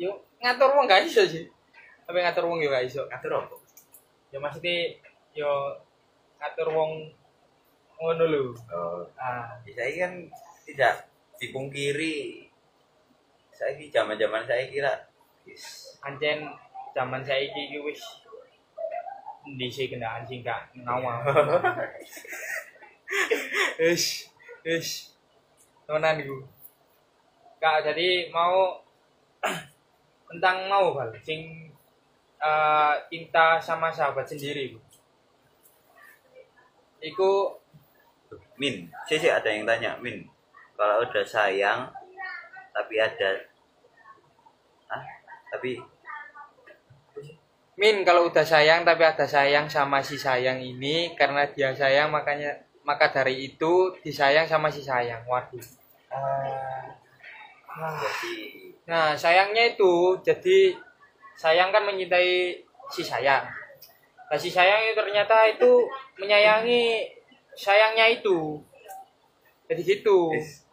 [0.00, 1.44] yo ngatur wong gak iso sih
[2.08, 3.56] tapi ngatur wong yo gak iso ngatur apa?
[4.32, 4.96] ya maksudnya
[5.36, 5.76] yo
[6.38, 6.92] ngatur wong
[7.96, 8.44] ngono lho.
[8.72, 9.56] Oh, ah.
[9.64, 10.12] Saya kan
[10.68, 11.08] tidak
[11.40, 12.48] dipungkiri.
[13.52, 14.92] Saya di zaman-zaman saya kira
[15.48, 15.96] yes.
[16.04, 16.44] ancen
[16.92, 18.00] zaman saiki iki wis
[19.46, 21.22] endi sih kendaan sing gak ngawang
[23.80, 24.28] wis
[24.66, 25.14] wis.
[25.86, 26.42] Temenan iku
[27.62, 28.82] kak jadi mau
[30.28, 31.70] tentang mau bal sing
[32.42, 34.82] eh, cinta sama sahabat sendiri iku
[37.06, 37.54] iku
[38.56, 40.24] Min, sih sih ada yang tanya, Min.
[40.74, 41.88] Kalau udah sayang
[42.72, 43.40] tapi ada
[44.92, 45.04] ah,
[45.52, 45.80] tapi
[47.76, 52.52] Min kalau udah sayang tapi ada sayang sama si sayang ini karena dia sayang makanya
[52.84, 55.24] maka dari itu disayang sama si sayang.
[55.28, 55.64] Waduh.
[57.76, 60.70] Jadi Nah, sayangnya itu jadi
[61.34, 62.54] sayang kan mencintai
[62.86, 63.42] si sayang.
[64.34, 65.86] Si sayang itu ternyata itu
[66.18, 67.06] menyayangi
[67.54, 68.58] sayangnya itu.
[69.70, 70.34] Jadi gitu.
[70.34, 70.66] Wis,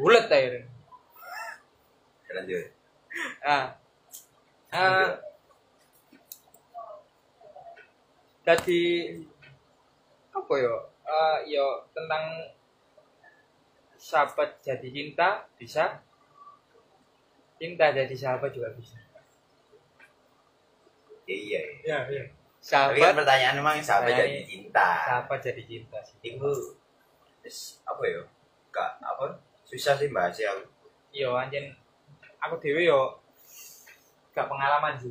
[0.00, 0.64] Bulat akhirnya.
[2.30, 2.66] lanjut
[3.42, 3.74] Ah.
[4.70, 5.18] Ah.
[8.46, 8.82] Jadi
[10.30, 10.74] apa ya?
[11.04, 12.54] Ah, ya tentang
[14.00, 16.00] sahabat jadi cinta bisa.
[17.60, 18.96] Cinta jadi sahabat juga bisa.
[21.32, 22.24] Iya iya Ya, iya.
[22.60, 26.16] tapi kan Sahabat pertanyaan memang sahabat Nah, jadi cinta sahabat jadi cinta sih.
[26.20, 26.50] itu
[27.40, 28.20] terus apa ya
[28.68, 29.24] gak apa
[29.64, 30.52] susah sih bahas ya
[31.10, 31.72] Yo anjen
[32.38, 33.16] aku dewe yo
[34.30, 35.10] gak pengalaman sih.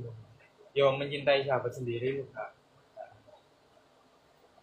[0.71, 2.49] Yo mencintai sahabat sendiri yo gak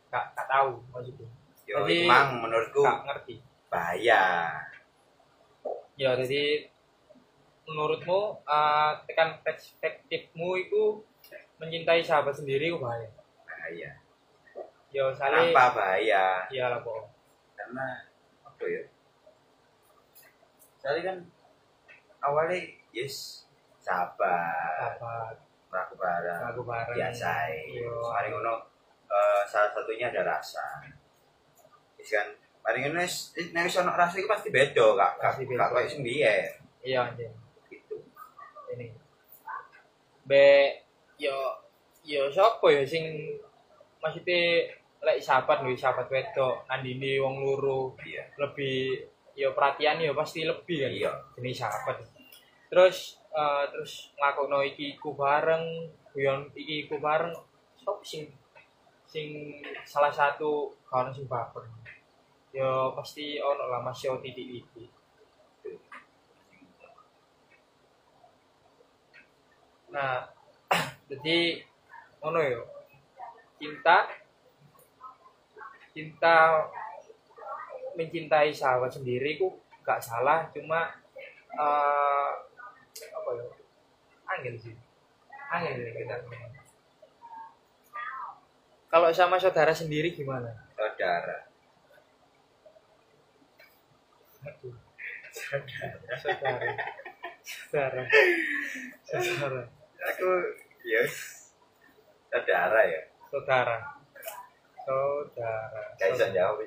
[0.09, 1.29] gak, gak tahu maksudnya.
[1.65, 3.35] yo Jadi- emang menurutku Gak ngerti.
[3.67, 4.55] bahaya
[5.97, 6.71] Ya jadi
[7.67, 11.03] menurutmu eh, tekan perspektifmu itu
[11.57, 13.09] mencintai sahabat sendiri itu bahaya.
[13.43, 13.91] bahaya
[14.89, 17.05] Yo saling kenapa bahaya iya lah kok.
[17.53, 17.87] karena
[18.43, 18.83] apa ya
[20.77, 21.19] soalnya kan
[22.23, 22.59] awalnya
[22.91, 23.45] yes
[23.79, 25.35] sahabat Sahabat,
[25.69, 26.95] melaku bareng lagu bareng.
[26.95, 27.33] biasa
[28.07, 28.55] paling ngono
[29.07, 30.63] eh, salah satunya ada rasa
[31.97, 32.29] Yes kan
[32.61, 35.59] paling ngono nek wis ono rasa itu pasti beda kak kak Pasti beda.
[35.59, 37.35] kak koyo sing biyen Iya anjing.
[37.67, 37.99] gitu
[38.71, 38.95] Ini.
[40.23, 40.47] Be
[41.17, 41.37] yo
[42.07, 43.05] yo siapa ya sing
[43.99, 44.71] maksudnya
[45.03, 47.95] lek sahabat lho sahabat wedok andine wong loro.
[48.05, 48.25] Iya.
[48.41, 49.03] Lebih
[49.37, 51.13] yo perhatian yo pasti lebih kan iya.
[51.37, 51.97] jenis sahabat.
[52.71, 57.33] Terus eh, terus ngakokno iki iku bareng guyon iki iku bareng
[57.81, 58.29] sop sing
[59.07, 61.65] sing salah satu kawan sing baper.
[62.55, 64.97] Yo pasti ono lah mas yo titik titik
[69.97, 70.29] nah
[71.11, 71.63] jadi
[72.23, 72.63] ono yo.
[73.57, 74.11] Cinta
[75.97, 76.67] cinta
[77.97, 80.93] mencintai sahabat sendiri ku gak salah cuma
[81.57, 82.31] eh
[83.11, 83.47] apa ya
[84.37, 84.75] angin sih.
[85.49, 86.17] Angin sih kita
[88.87, 90.49] kalau sama saudara sendiri gimana?
[90.73, 91.51] Saudara.
[94.47, 94.73] Aduh.
[95.35, 96.71] saudara.
[97.45, 98.03] Saudara.
[99.11, 99.63] Saudara.
[100.07, 100.29] Aku
[100.87, 101.13] yes
[102.31, 103.77] saudara ya saudara
[104.87, 106.63] saudara gak bisa jawab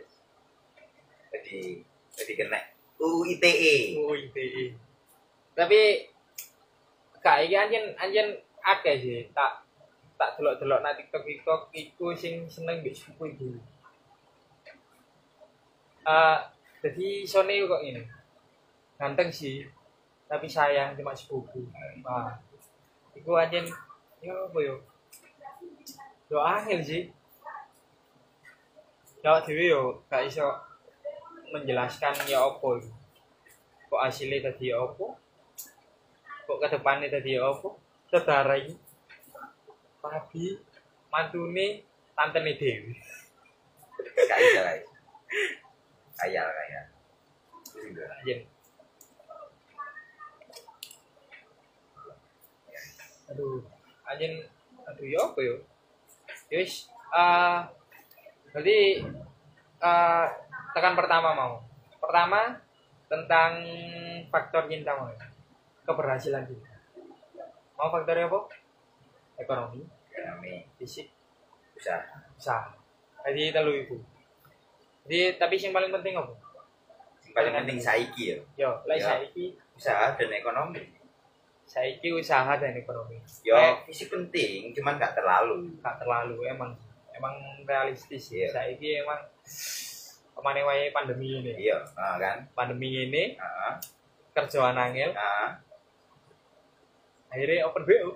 [1.32, 1.80] jadi
[2.20, 2.60] jadi kena
[3.00, 4.76] UITE Oh, ITE.
[5.56, 5.80] Tapi
[7.24, 8.28] kak iki anjen anjen
[8.60, 9.64] akeh sih tak
[10.20, 13.52] tak delok-delok nang TikTok TikTok iku sing seneng mbek suku iki.
[16.04, 16.40] Eh
[16.84, 18.04] jadi Sony kok ini.
[19.00, 19.64] Ganteng sih.
[20.28, 21.72] Tapi sayang cuma sepupu.
[22.04, 22.36] Wah.
[23.16, 23.64] Iku anjen
[24.24, 24.76] yo apa yo?
[26.30, 27.04] Yo angel sih.
[29.24, 30.48] Yo dhewe yo gak iso
[31.52, 32.70] menjelaskan ya apa.
[33.90, 35.08] Kok hasilnya tadi ya apa?
[36.46, 37.70] Kok ke depannya tadi ya apa?
[38.10, 38.74] Saudara ini
[40.00, 40.56] Papi
[41.12, 41.84] mantune
[42.16, 42.96] tante Dewi.
[44.00, 44.90] gak bisa guys
[46.20, 46.82] kaya kaya
[47.80, 48.12] Enggak.
[48.12, 48.40] Anjir.
[53.32, 53.64] Aduh,
[54.10, 54.42] anjing
[54.84, 55.56] aduh ya apa yo?
[56.50, 57.70] Yes, ah
[58.52, 59.06] jadi
[59.78, 60.26] ah
[60.74, 61.62] tekan pertama mau.
[62.02, 62.58] Pertama
[63.06, 63.62] tentang
[64.34, 65.14] faktor cinta mau.
[65.86, 66.74] Keberhasilan cinta.
[67.78, 68.40] Mau faktornya apa?
[69.40, 71.08] Ekonomi, ekonomi fisik,
[71.78, 72.02] usaha
[72.36, 72.74] usaha.
[73.30, 73.96] Jadi telu itu.
[75.06, 76.34] Jadi tapi yang paling penting apa?
[77.30, 78.98] yang paling penting saiki ya Yo, Ya.
[78.98, 80.82] saiki usaha dan ekonomi
[81.70, 83.22] saiki usaha dan ekonomi.
[83.46, 83.54] yo
[83.86, 86.74] fisik penting cuman gak terlalu gak terlalu emang
[87.14, 87.36] emang
[87.70, 88.42] realistis ya.
[88.42, 88.48] Iya.
[88.50, 89.22] Saiki emang
[90.34, 91.70] ke mana wae pandemi ini.
[91.70, 93.78] iya ah, kan Pandemi ini ah,
[94.34, 95.54] kerjaan angel ah.
[97.30, 98.10] akhirnya open BO.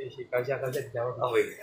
[0.00, 1.14] Eh, usah kau usah dijawab.
[1.20, 1.60] oh iya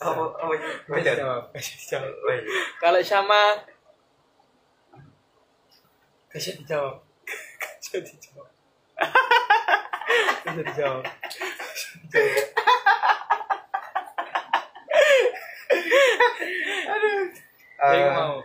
[0.00, 3.60] oh oh iya oh iya Kalau sama
[6.34, 6.98] kau usah dijawab.
[6.98, 8.48] Kau usah dijawab.
[10.42, 11.04] Kau usah dijawab.
[16.90, 17.22] Aduh.
[17.86, 18.42] Eh, mau.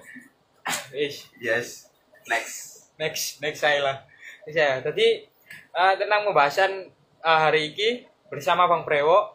[0.94, 1.34] Ish.
[1.42, 1.90] yes
[2.30, 3.98] next next next saya lah
[4.46, 5.26] Next saya tadi
[5.74, 6.94] eh, tentang pembahasan
[7.26, 9.34] eh, hari ini bersama Bang Prewo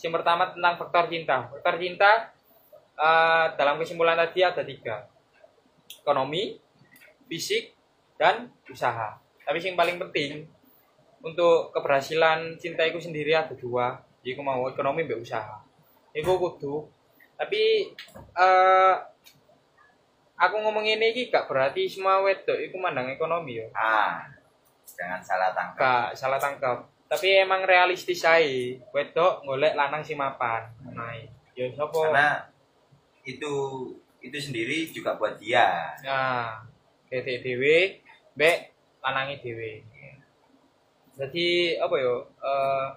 [0.00, 2.32] yang pertama tentang faktor cinta faktor cinta
[2.96, 5.12] eh, dalam kesimpulan tadi ada tiga
[6.00, 6.56] ekonomi,
[7.28, 7.81] fisik,
[8.22, 9.18] dan usaha.
[9.42, 10.46] Tapi yang paling penting
[11.26, 13.98] untuk keberhasilan cinta itu sendiri ada dua.
[14.22, 15.58] Jadi aku mau ekonomi mbak usaha.
[16.14, 16.86] Iku kudu.
[17.34, 17.90] Tapi
[18.38, 18.94] eh
[20.38, 23.66] aku ngomong ini iki gak berarti semua wedok iku mandang ekonomi yo.
[23.74, 24.22] ah
[24.82, 26.78] jangan salah tangkap Gak salah tangkap.
[27.10, 28.78] Tapi emang realistis ae.
[28.94, 30.70] Wedok golek lanang si mapan.
[30.94, 31.10] Nah,
[31.58, 31.98] yo sapa?
[32.06, 32.28] karena
[33.26, 33.54] itu
[34.22, 36.62] itu sendiri juga buat dia Nah,
[37.12, 38.01] DT dhewe
[38.36, 38.58] mbek
[39.02, 39.82] lanange dhewe.
[41.18, 42.14] Jadi apa yo?
[42.40, 42.88] Eh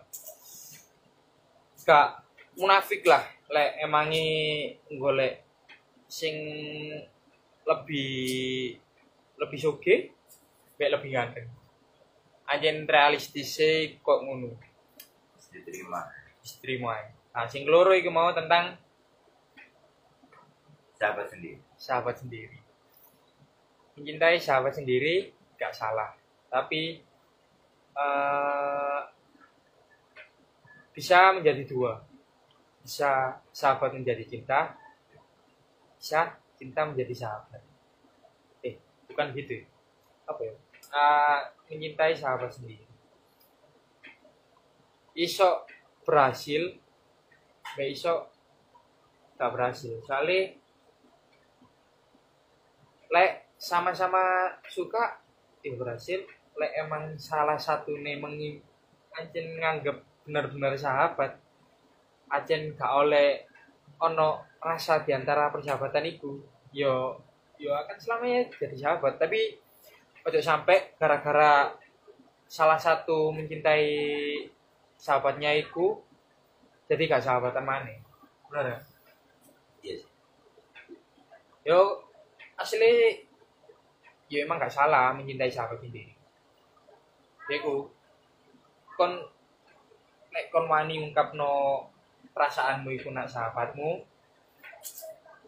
[1.85, 2.25] gak
[2.57, 3.21] munafik lah
[3.53, 4.25] lek emangi
[4.97, 5.45] golek
[6.09, 6.33] sing
[7.61, 8.73] lebih
[9.37, 9.95] lebih soge
[10.75, 11.47] mbek lebih ganteng.
[12.45, 13.57] Anjen realistis
[14.01, 14.53] kok ngono.
[15.55, 17.05] diterima ae.
[17.31, 18.75] Nah, sing loro iku mau tentang
[20.95, 22.64] sahabat sendiri sahabat sendiri.
[23.95, 26.11] Mencintai sahabat sendiri gak salah,
[26.51, 26.99] tapi
[27.95, 29.01] eh
[30.91, 32.03] bisa menjadi dua.
[32.83, 34.75] Bisa sahabat menjadi cinta,
[35.95, 37.63] bisa cinta menjadi sahabat.
[38.67, 38.75] Eh,
[39.07, 39.63] bukan gitu.
[39.63, 39.65] ya.
[40.27, 40.53] Apa ya?
[40.75, 41.39] Eh,
[41.71, 42.83] mencintai sahabat sendiri.
[45.15, 45.63] Iso
[46.03, 46.75] berhasil,
[47.79, 48.27] gak iso
[49.39, 50.03] gak berhasil.
[50.03, 50.51] Soalnya
[53.07, 55.19] lek sama-sama suka
[55.63, 56.21] ya berhasil
[56.55, 58.61] lek emang salah satu nih mengi
[59.15, 61.35] ancen nganggep benar-benar sahabat
[62.31, 63.43] ancen gak oleh
[63.99, 66.39] ono rasa di antara persahabatan itu
[66.75, 67.15] yo
[67.55, 69.55] yo akan selamanya jadi sahabat tapi
[70.25, 71.71] ojo sampai gara-gara
[72.45, 73.87] salah satu mencintai
[74.99, 75.97] sahabatnya itu
[76.85, 77.89] jadi gak sahabatan mana
[78.51, 78.77] benar ya?
[79.81, 80.01] sih.
[81.65, 82.05] yo
[82.55, 83.24] asli
[84.31, 86.13] ya emang gak salah mencintai sahabat sendiri.
[87.49, 87.89] Ya ku
[88.97, 89.11] kon
[90.33, 91.85] nek kon wani ngungkapno
[92.35, 94.03] perasaanmu iku nak sahabatmu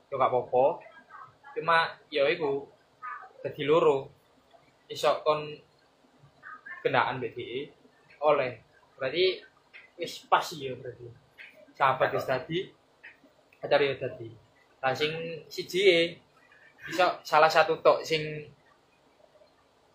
[0.07, 0.65] yo gak apa-apa.
[1.57, 2.65] Cuma ya iku
[3.41, 4.09] dadi loro.
[4.87, 5.51] Iso kon
[6.85, 7.67] kendaan BDE
[8.23, 8.61] oleh.
[8.95, 9.41] Berarti
[9.99, 11.07] wis pas ya berarti.
[11.77, 12.59] Sahabat wis tadi
[13.57, 14.47] pacar ya tadi
[14.81, 15.11] lah sing
[15.49, 15.99] siji e,
[16.85, 18.45] bisa salah satu tok sing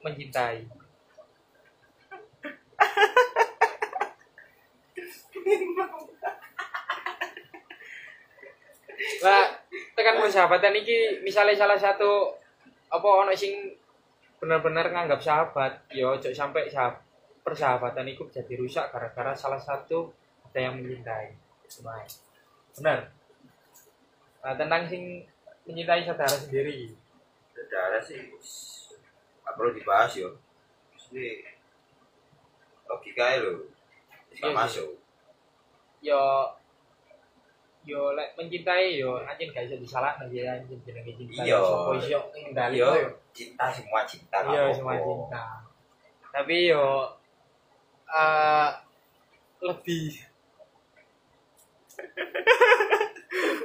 [0.03, 0.67] mencintai.
[9.23, 9.45] Lah
[9.95, 12.35] tekan persahabatan iki misalnya salah satu
[12.93, 13.73] apa ono sing
[14.43, 16.99] benar-benar nganggap sahabat ya ojo sampai sahab,
[17.47, 20.11] persahabatan itu jadi rusak gara-gara salah satu
[20.51, 21.33] ada yang mencintai.
[21.71, 22.05] Semai.
[22.77, 23.09] benar.
[24.43, 25.25] Nah, tentang sing
[25.65, 26.91] mencintai saudara sendiri.
[27.55, 28.19] Saudara sih
[29.43, 30.31] nggak perlu dibahas yo.
[30.93, 31.43] Mesti
[32.87, 34.55] logika lo Iya bisa sih.
[34.55, 34.91] masuk.
[36.01, 36.23] Yo
[37.83, 40.79] yo lek mencintai yo anjing gak bisa disalahkan ya anjing.
[40.83, 41.59] Jenenge cinta Iya.
[41.99, 45.43] iso ngendali yo yo cinta semua cinta nggak iya semua cinta.
[46.31, 46.87] Tapi yo
[48.09, 48.71] eh
[49.61, 50.13] lebih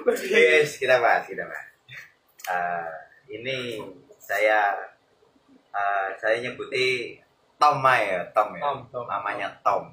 [0.07, 1.67] Yes, kita bahas, kita bahas.
[2.47, 2.91] Eh,
[3.29, 3.75] ini
[4.17, 4.71] saya
[5.77, 7.17] eh, saya nyebuti
[7.57, 8.61] Tom ya, Tom ya.
[8.61, 9.05] Tom, Tom.
[9.05, 9.89] Namanya Tom.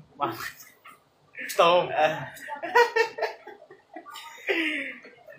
[1.56, 1.84] Tom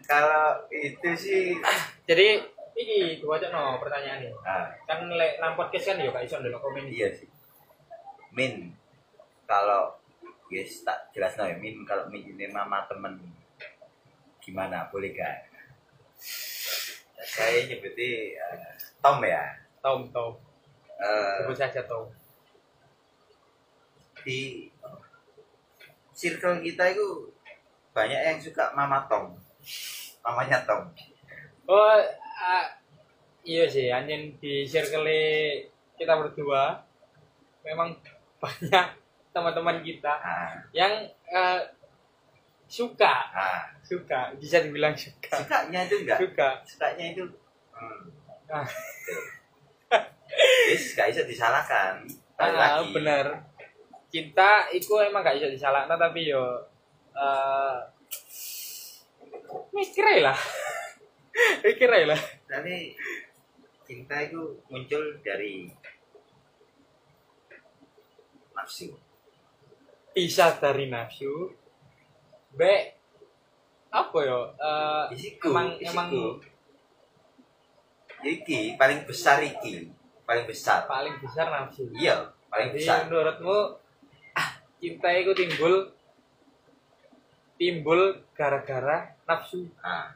[0.05, 1.58] Kalau itu sih
[2.05, 2.38] jadi
[2.77, 6.38] iki gua aja no pertanyaan nih ah, kan lek nang podcast kan yo gak iso
[6.38, 7.25] ndelok komen iya sih.
[8.36, 8.69] Min
[9.49, 9.95] kalau
[10.51, 13.17] guys tak jelas ya Min kalau Min ini mama temen
[14.43, 15.49] gimana boleh gak?
[17.25, 19.64] Saya nyebuti eh, Tom ya.
[19.86, 20.34] Tom Tom
[20.95, 22.10] Eh, sebut saja Tom
[24.26, 24.65] di
[26.10, 27.30] circle kita itu
[27.93, 29.38] banyak yang suka Mama Tom.
[30.26, 30.89] Mamanya Tom.
[31.70, 32.01] Oh,
[32.41, 32.66] ah,
[33.45, 35.05] iya sih, anjing di circle
[35.93, 36.82] kita berdua
[37.62, 37.93] memang
[38.41, 38.88] banyak
[39.30, 41.62] teman-teman kita Ah, yang eh,
[42.66, 43.70] suka, ah.
[43.86, 46.18] suka, bisa dibilang suka, Sukanya itu enggak?
[46.18, 46.49] suka.
[46.66, 47.24] Sukanya itu
[47.78, 48.03] hmm.
[48.49, 48.66] Ah,
[50.69, 52.01] Yes, gak bisa disalahkan.
[52.36, 52.91] Balik ah, lagi.
[52.91, 53.26] bener.
[54.09, 56.43] Cinta itu emang gak bisa disalahkan tapi yo
[57.15, 57.78] eh
[59.71, 60.38] mikir lah.
[61.65, 62.21] mikir lah.
[62.49, 62.95] Tapi
[63.86, 65.69] cinta itu muncul dari
[68.55, 68.97] nafsu.
[70.15, 71.53] Bisa dari nafsu.
[72.55, 72.61] B
[73.95, 74.51] apa yo?
[74.59, 75.88] Eh, Isiku, emang isiku.
[75.91, 76.09] emang
[78.26, 79.95] iki paling besar iki
[80.26, 80.89] paling besar.
[80.89, 81.86] Paling besar nafsu.
[81.93, 82.97] Iya paling Jadi besar.
[83.11, 83.57] menurutmu
[84.32, 84.49] ah,
[84.80, 85.91] cinta itu timbul
[87.59, 88.01] timbul
[88.32, 89.67] gara-gara nafsu.
[89.84, 90.15] Nah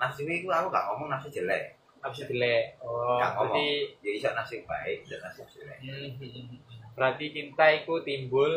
[0.00, 1.76] nafsu itu aku gak ngomong nafsu jelek.
[2.00, 2.80] Nafsu jelek.
[2.80, 3.52] Oh gak ngomong.
[3.52, 3.66] berarti
[4.00, 5.78] ya iso nafsu baik dan nafsu jelek.
[5.84, 6.08] Hmm,
[6.96, 8.50] berarti cinta itu timbul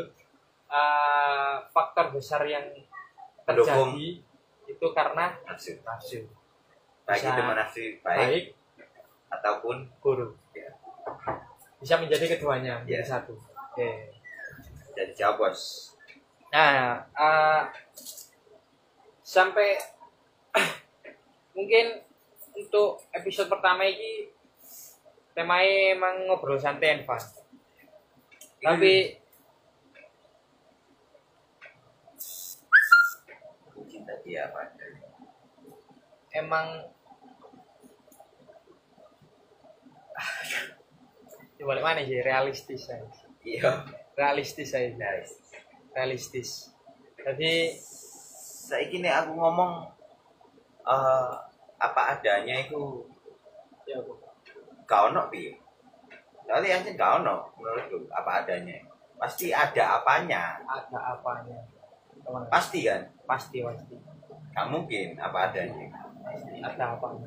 [0.71, 2.65] eh, faktor besar yang
[3.45, 3.93] Mendukung.
[3.93, 4.07] terjadi
[4.65, 5.76] itu karena nafsu.
[5.84, 6.23] nafsu.
[7.05, 8.45] Baik Bisa itu nafsu baik, baik
[9.30, 10.71] ataupun buruk Ya.
[11.82, 13.11] bisa menjadi keduanya menjadi Ya.
[13.19, 13.34] satu.
[13.36, 14.13] Oke.
[14.95, 15.91] Jadi jawab bos.
[16.53, 17.61] Nah eh,
[19.21, 19.76] sampai
[21.57, 21.99] mungkin
[22.55, 24.32] untuk episode pertama ini
[25.36, 27.19] temanya emang ngobrol santai fun.
[28.63, 29.19] Tapi
[33.86, 34.71] cinta dia apa
[36.32, 36.88] emang
[41.56, 42.20] coba balik mana sih?
[42.20, 43.06] Realistis saya
[43.43, 43.84] iya.
[44.16, 45.45] Realistis saya guys
[45.95, 46.76] realistis.
[47.16, 47.72] Jadi
[48.68, 49.88] saya ini aku ngomong
[50.84, 51.32] eh,
[51.80, 53.08] apa adanya itu
[53.88, 54.20] ya Bu.
[54.86, 55.56] ono piye
[56.45, 58.78] Soalnya yang gak ono menurutku apa adanya.
[59.18, 60.62] Pasti ada apanya.
[60.68, 61.58] Ada apanya?
[62.22, 62.45] Teman.
[62.53, 63.01] pasti kan?
[63.26, 63.95] Pasti pasti.
[64.53, 65.89] Gak mungkin apa adanya.
[66.62, 67.26] Ada apanya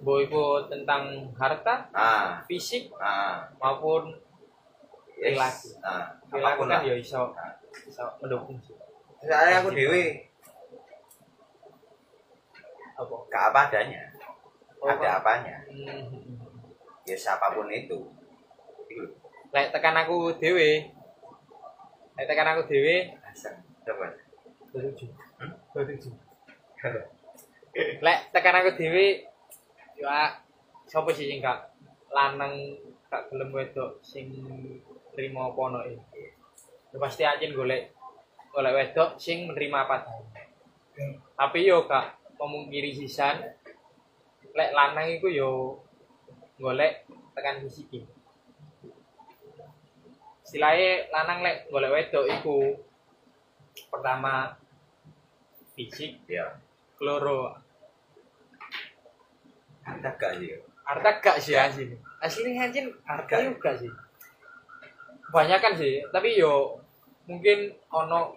[0.00, 2.40] Boy itu tentang harta ah.
[2.48, 3.44] fisik ah.
[3.60, 4.16] maupun
[5.20, 5.36] yes.
[5.36, 5.68] Perilaku.
[5.84, 6.04] ah.
[6.32, 7.20] Perilaku apa pun kan ya iso
[7.84, 8.76] iso mendukung sih.
[9.20, 10.24] Soalnya aku dewe.
[12.96, 13.16] Apa?
[13.28, 14.02] Gak apa adanya.
[14.80, 15.60] Oh, ada apanya?
[15.68, 16.40] Hmm.
[17.04, 18.00] ya siapa pun itu.
[18.88, 19.04] Itu
[19.52, 20.88] lek tekan aku dewe.
[22.16, 23.12] Lek tekan aku dewe.
[23.20, 23.60] Asal.
[23.84, 24.08] coba.
[24.72, 25.06] Setuju
[25.40, 25.56] Hmm?
[25.72, 26.12] setuju
[28.04, 29.29] lek tekan aku dewe
[30.00, 30.32] ya
[30.88, 31.76] sapa sih sing gak
[32.10, 32.56] lanang
[33.12, 34.32] gak gelem wedok sing
[35.12, 36.24] trimo apa ono iki
[36.90, 37.92] ya pasti anjen golek
[38.50, 39.96] golek wedok sing menerima apa?
[41.38, 43.44] Tapi yo gak memungkiri sisan
[44.56, 45.50] lek lanang iku yo
[46.58, 48.02] golek tekan fisik
[50.42, 52.74] istilahnya lanang lek golek wedok iku
[53.86, 54.58] pertama
[55.78, 56.58] fisik ya
[56.98, 57.54] keloro
[59.98, 60.50] ada gak sih
[60.90, 61.86] harta gak sih asli.
[62.18, 63.90] Asli anjing harta juga sih.
[65.30, 66.82] Kebanyakan sih tapi yo
[67.30, 68.34] mungkin ono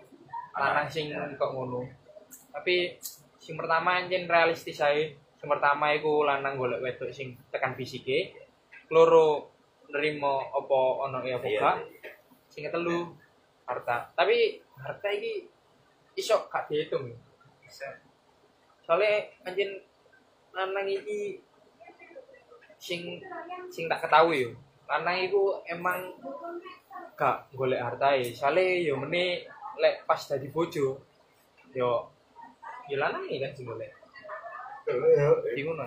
[0.54, 1.82] lanang sing kok ngono.
[2.54, 2.94] Tapi
[3.42, 5.18] sing pertama anjing realistis ae.
[5.42, 8.38] Sing pertama iku lanang golek wedok sing tekan fisike
[8.86, 9.50] keloro
[9.90, 10.80] nerimo apa
[11.10, 11.78] ono ya apa Iya, gak.
[12.54, 13.10] sing ketelu
[13.66, 14.14] harta.
[14.14, 15.50] Tapi harta iki
[16.14, 17.10] iso gak dihitung.
[18.86, 19.82] Soalnya anjing
[20.54, 21.42] lanang iki
[22.78, 23.20] sing
[23.74, 24.52] sing tak ketahui yo.
[24.86, 26.14] Lanang iku emang
[27.18, 29.42] gak golek hartae soalnya yo meni
[29.82, 30.98] lek pas dadi bojo
[31.74, 31.90] yo
[32.90, 33.92] yo lanang iki kan sing golek.
[35.58, 35.78] Bingung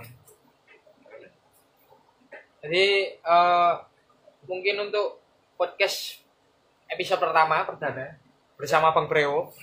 [2.67, 3.75] jadi eh,
[4.51, 5.23] mungkin untuk
[5.55, 6.19] podcast
[6.91, 8.19] episode pertama perdana
[8.59, 9.55] bersama Bang Brewo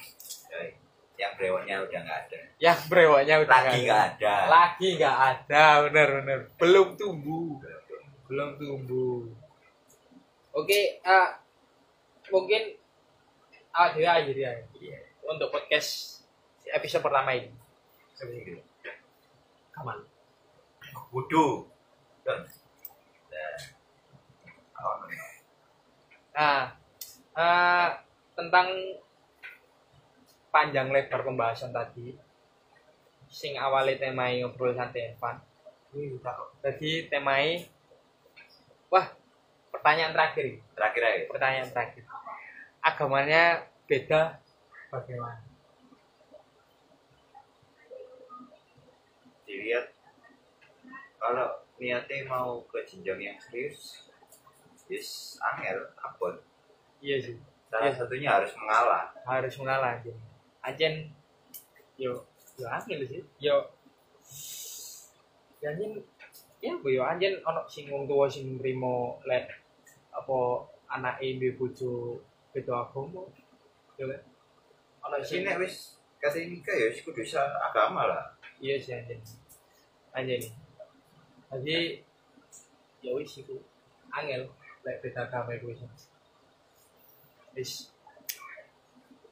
[1.14, 2.40] yang brewoknya udah nggak ada.
[2.58, 4.50] Yang brewoknya udah lagi nggak nggak ada.
[4.50, 6.40] lagi nggak ada bener bener.
[6.58, 7.62] Belum tumbuh.
[8.28, 9.22] Belum tumbuh.
[10.54, 11.30] Oke eh,
[12.30, 12.78] mungkin
[13.74, 14.32] awak dewe aja
[14.78, 15.00] iya.
[15.26, 16.22] Untuk podcast
[16.70, 17.50] episode pertama ini.
[18.14, 18.74] Seperti itu
[19.78, 19.98] aman
[21.14, 21.66] Wudu.
[22.26, 22.42] Dan.
[23.30, 23.54] Dan.
[24.78, 24.96] Oh,
[26.34, 26.74] nah
[27.38, 27.88] eh,
[28.34, 28.68] tentang
[30.54, 32.14] panjang lebar pembahasan tadi
[33.26, 35.42] sing awalnya temai ngobrol santai Evan
[36.62, 37.66] jadi temai
[38.94, 39.10] wah
[39.74, 41.22] pertanyaan terakhir terakhir aja.
[41.26, 42.04] pertanyaan terakhir
[42.80, 43.44] agamanya
[43.90, 44.38] beda
[44.94, 45.42] bagaimana
[49.44, 49.86] Dilihat
[51.18, 51.46] kalau
[51.78, 54.10] niatnya mau ke jenjang yang serius,
[54.90, 56.36] yes, angel, abon.
[57.00, 57.38] iya sih
[57.70, 57.98] Salah Iya.
[57.98, 59.14] satunya harus mengalah.
[59.24, 60.14] harus mengalah aja
[60.64, 61.12] ajen.
[62.00, 62.12] Yo
[62.60, 63.24] yo angin sih.
[63.40, 63.58] Yo.
[65.62, 66.04] Ya anjen
[66.64, 69.52] ya bu yo anjen ono sing wong tua sing nrimo lek
[70.16, 70.38] apa
[70.88, 72.20] anake duwe bojo
[72.56, 73.24] beda agama.
[74.00, 74.22] Yo kan
[75.04, 78.24] ono sing nek wis kata nikah ya wis kudu bisa agama lah.
[78.64, 79.20] iya sih anjen
[80.16, 80.40] anjen
[81.52, 82.00] jadi
[83.04, 83.60] ya wis iku.
[84.14, 84.46] Angel
[84.86, 85.84] lek beda agama iku wis
[87.54, 87.94] wis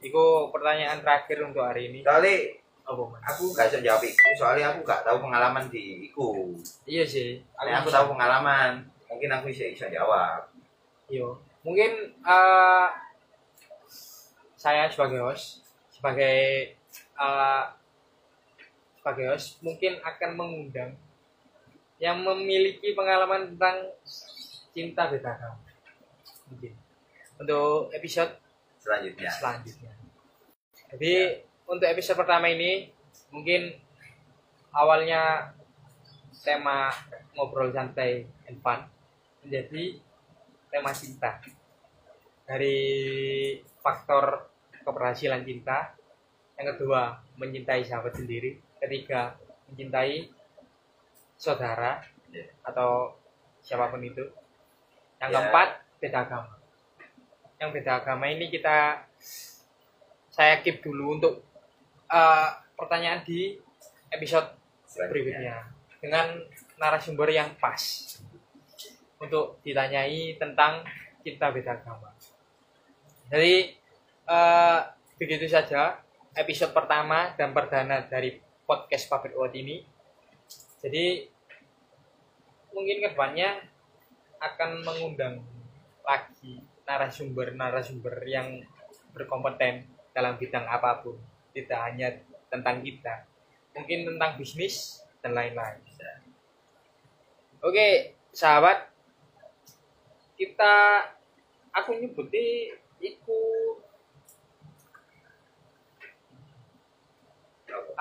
[0.01, 2.01] Iku pertanyaan terakhir untuk hari ini.
[2.01, 3.21] Kali Apa Mas?
[3.29, 6.57] Aku gak bisa jawab iku, soalnya aku gak tahu pengalaman di iku.
[6.89, 7.37] Iya sih.
[7.61, 10.49] Nek aku tahu pengalaman, mungkin aku bisa bisa jawab.
[11.05, 11.29] Iya.
[11.61, 12.87] Mungkin eh,
[14.57, 15.61] saya sebagai host,
[15.93, 17.63] sebagai eh,
[18.97, 20.97] sebagai host mungkin akan mengundang
[22.01, 23.93] yang memiliki pengalaman tentang
[24.73, 25.61] cinta beda agama.
[26.49, 26.73] Mungkin
[27.37, 28.40] untuk episode
[28.81, 29.29] Selanjutnya.
[29.29, 29.93] selanjutnya.
[30.89, 31.13] Jadi
[31.69, 32.89] untuk episode pertama ini
[33.29, 33.77] mungkin
[34.73, 35.53] awalnya
[36.41, 36.89] tema
[37.37, 38.81] ngobrol santai and fun
[39.45, 40.01] menjadi
[40.73, 41.37] tema cinta.
[42.49, 42.79] Dari
[43.79, 44.49] faktor
[44.81, 45.93] keberhasilan cinta,
[46.57, 49.37] yang kedua mencintai sahabat sendiri, ketiga
[49.69, 50.27] mencintai
[51.37, 52.01] saudara
[52.31, 52.47] Ya.
[52.63, 53.11] atau
[53.59, 54.23] siapa pun itu.
[55.19, 55.35] Yang Ya.
[55.37, 55.69] keempat
[55.99, 56.60] beda agama.
[57.61, 59.05] Yang beda agama ini kita
[60.33, 61.45] saya keep dulu untuk
[62.09, 63.53] uh, pertanyaan di
[64.09, 64.57] episode
[64.97, 65.69] berikutnya
[66.01, 66.41] dengan
[66.81, 67.77] narasumber yang pas
[69.21, 70.81] untuk ditanyai tentang
[71.21, 72.09] cinta beda agama.
[73.29, 73.77] Jadi
[74.25, 74.79] eh,
[75.15, 76.01] begitu saja
[76.33, 79.85] episode pertama dan perdana dari podcast Pabrik World ini.
[80.81, 81.29] Jadi
[82.73, 83.61] mungkin ke depannya
[84.41, 85.45] akan mengundang
[86.01, 88.61] lagi narasumber-narasumber yang
[89.11, 91.15] berkompeten dalam bidang apa pun,
[91.51, 92.07] tidak hanya
[92.51, 93.27] tentang kita,
[93.75, 95.79] mungkin tentang bisnis dan lain-lain.
[97.61, 98.89] Oke, sahabat,
[100.33, 101.05] kita
[101.69, 103.41] aku nyebutnya iku.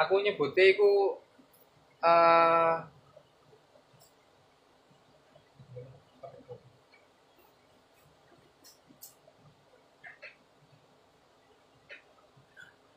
[0.00, 1.20] Aku nyebutnya iku
[2.00, 2.76] eh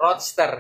[0.04, 0.52] roadster.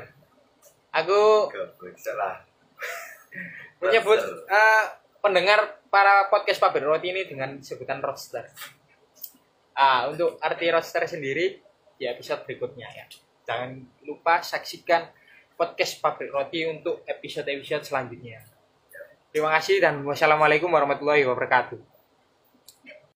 [0.96, 1.52] Aku
[2.00, 2.40] salah.
[3.84, 4.84] menyebut eh,
[5.20, 8.48] pendengar para podcast Pabrik Roti ini dengan sebutan roadster.
[9.76, 11.60] Ah, untuk arti roadster sendiri
[12.00, 13.06] di episode berikutnya ya.
[13.44, 15.12] Jangan lupa saksikan
[15.60, 18.40] podcast Pabrik Roti untuk episode-episode selanjutnya.
[19.34, 21.93] Terima kasih dan wassalamualaikum warahmatullahi wabarakatuh.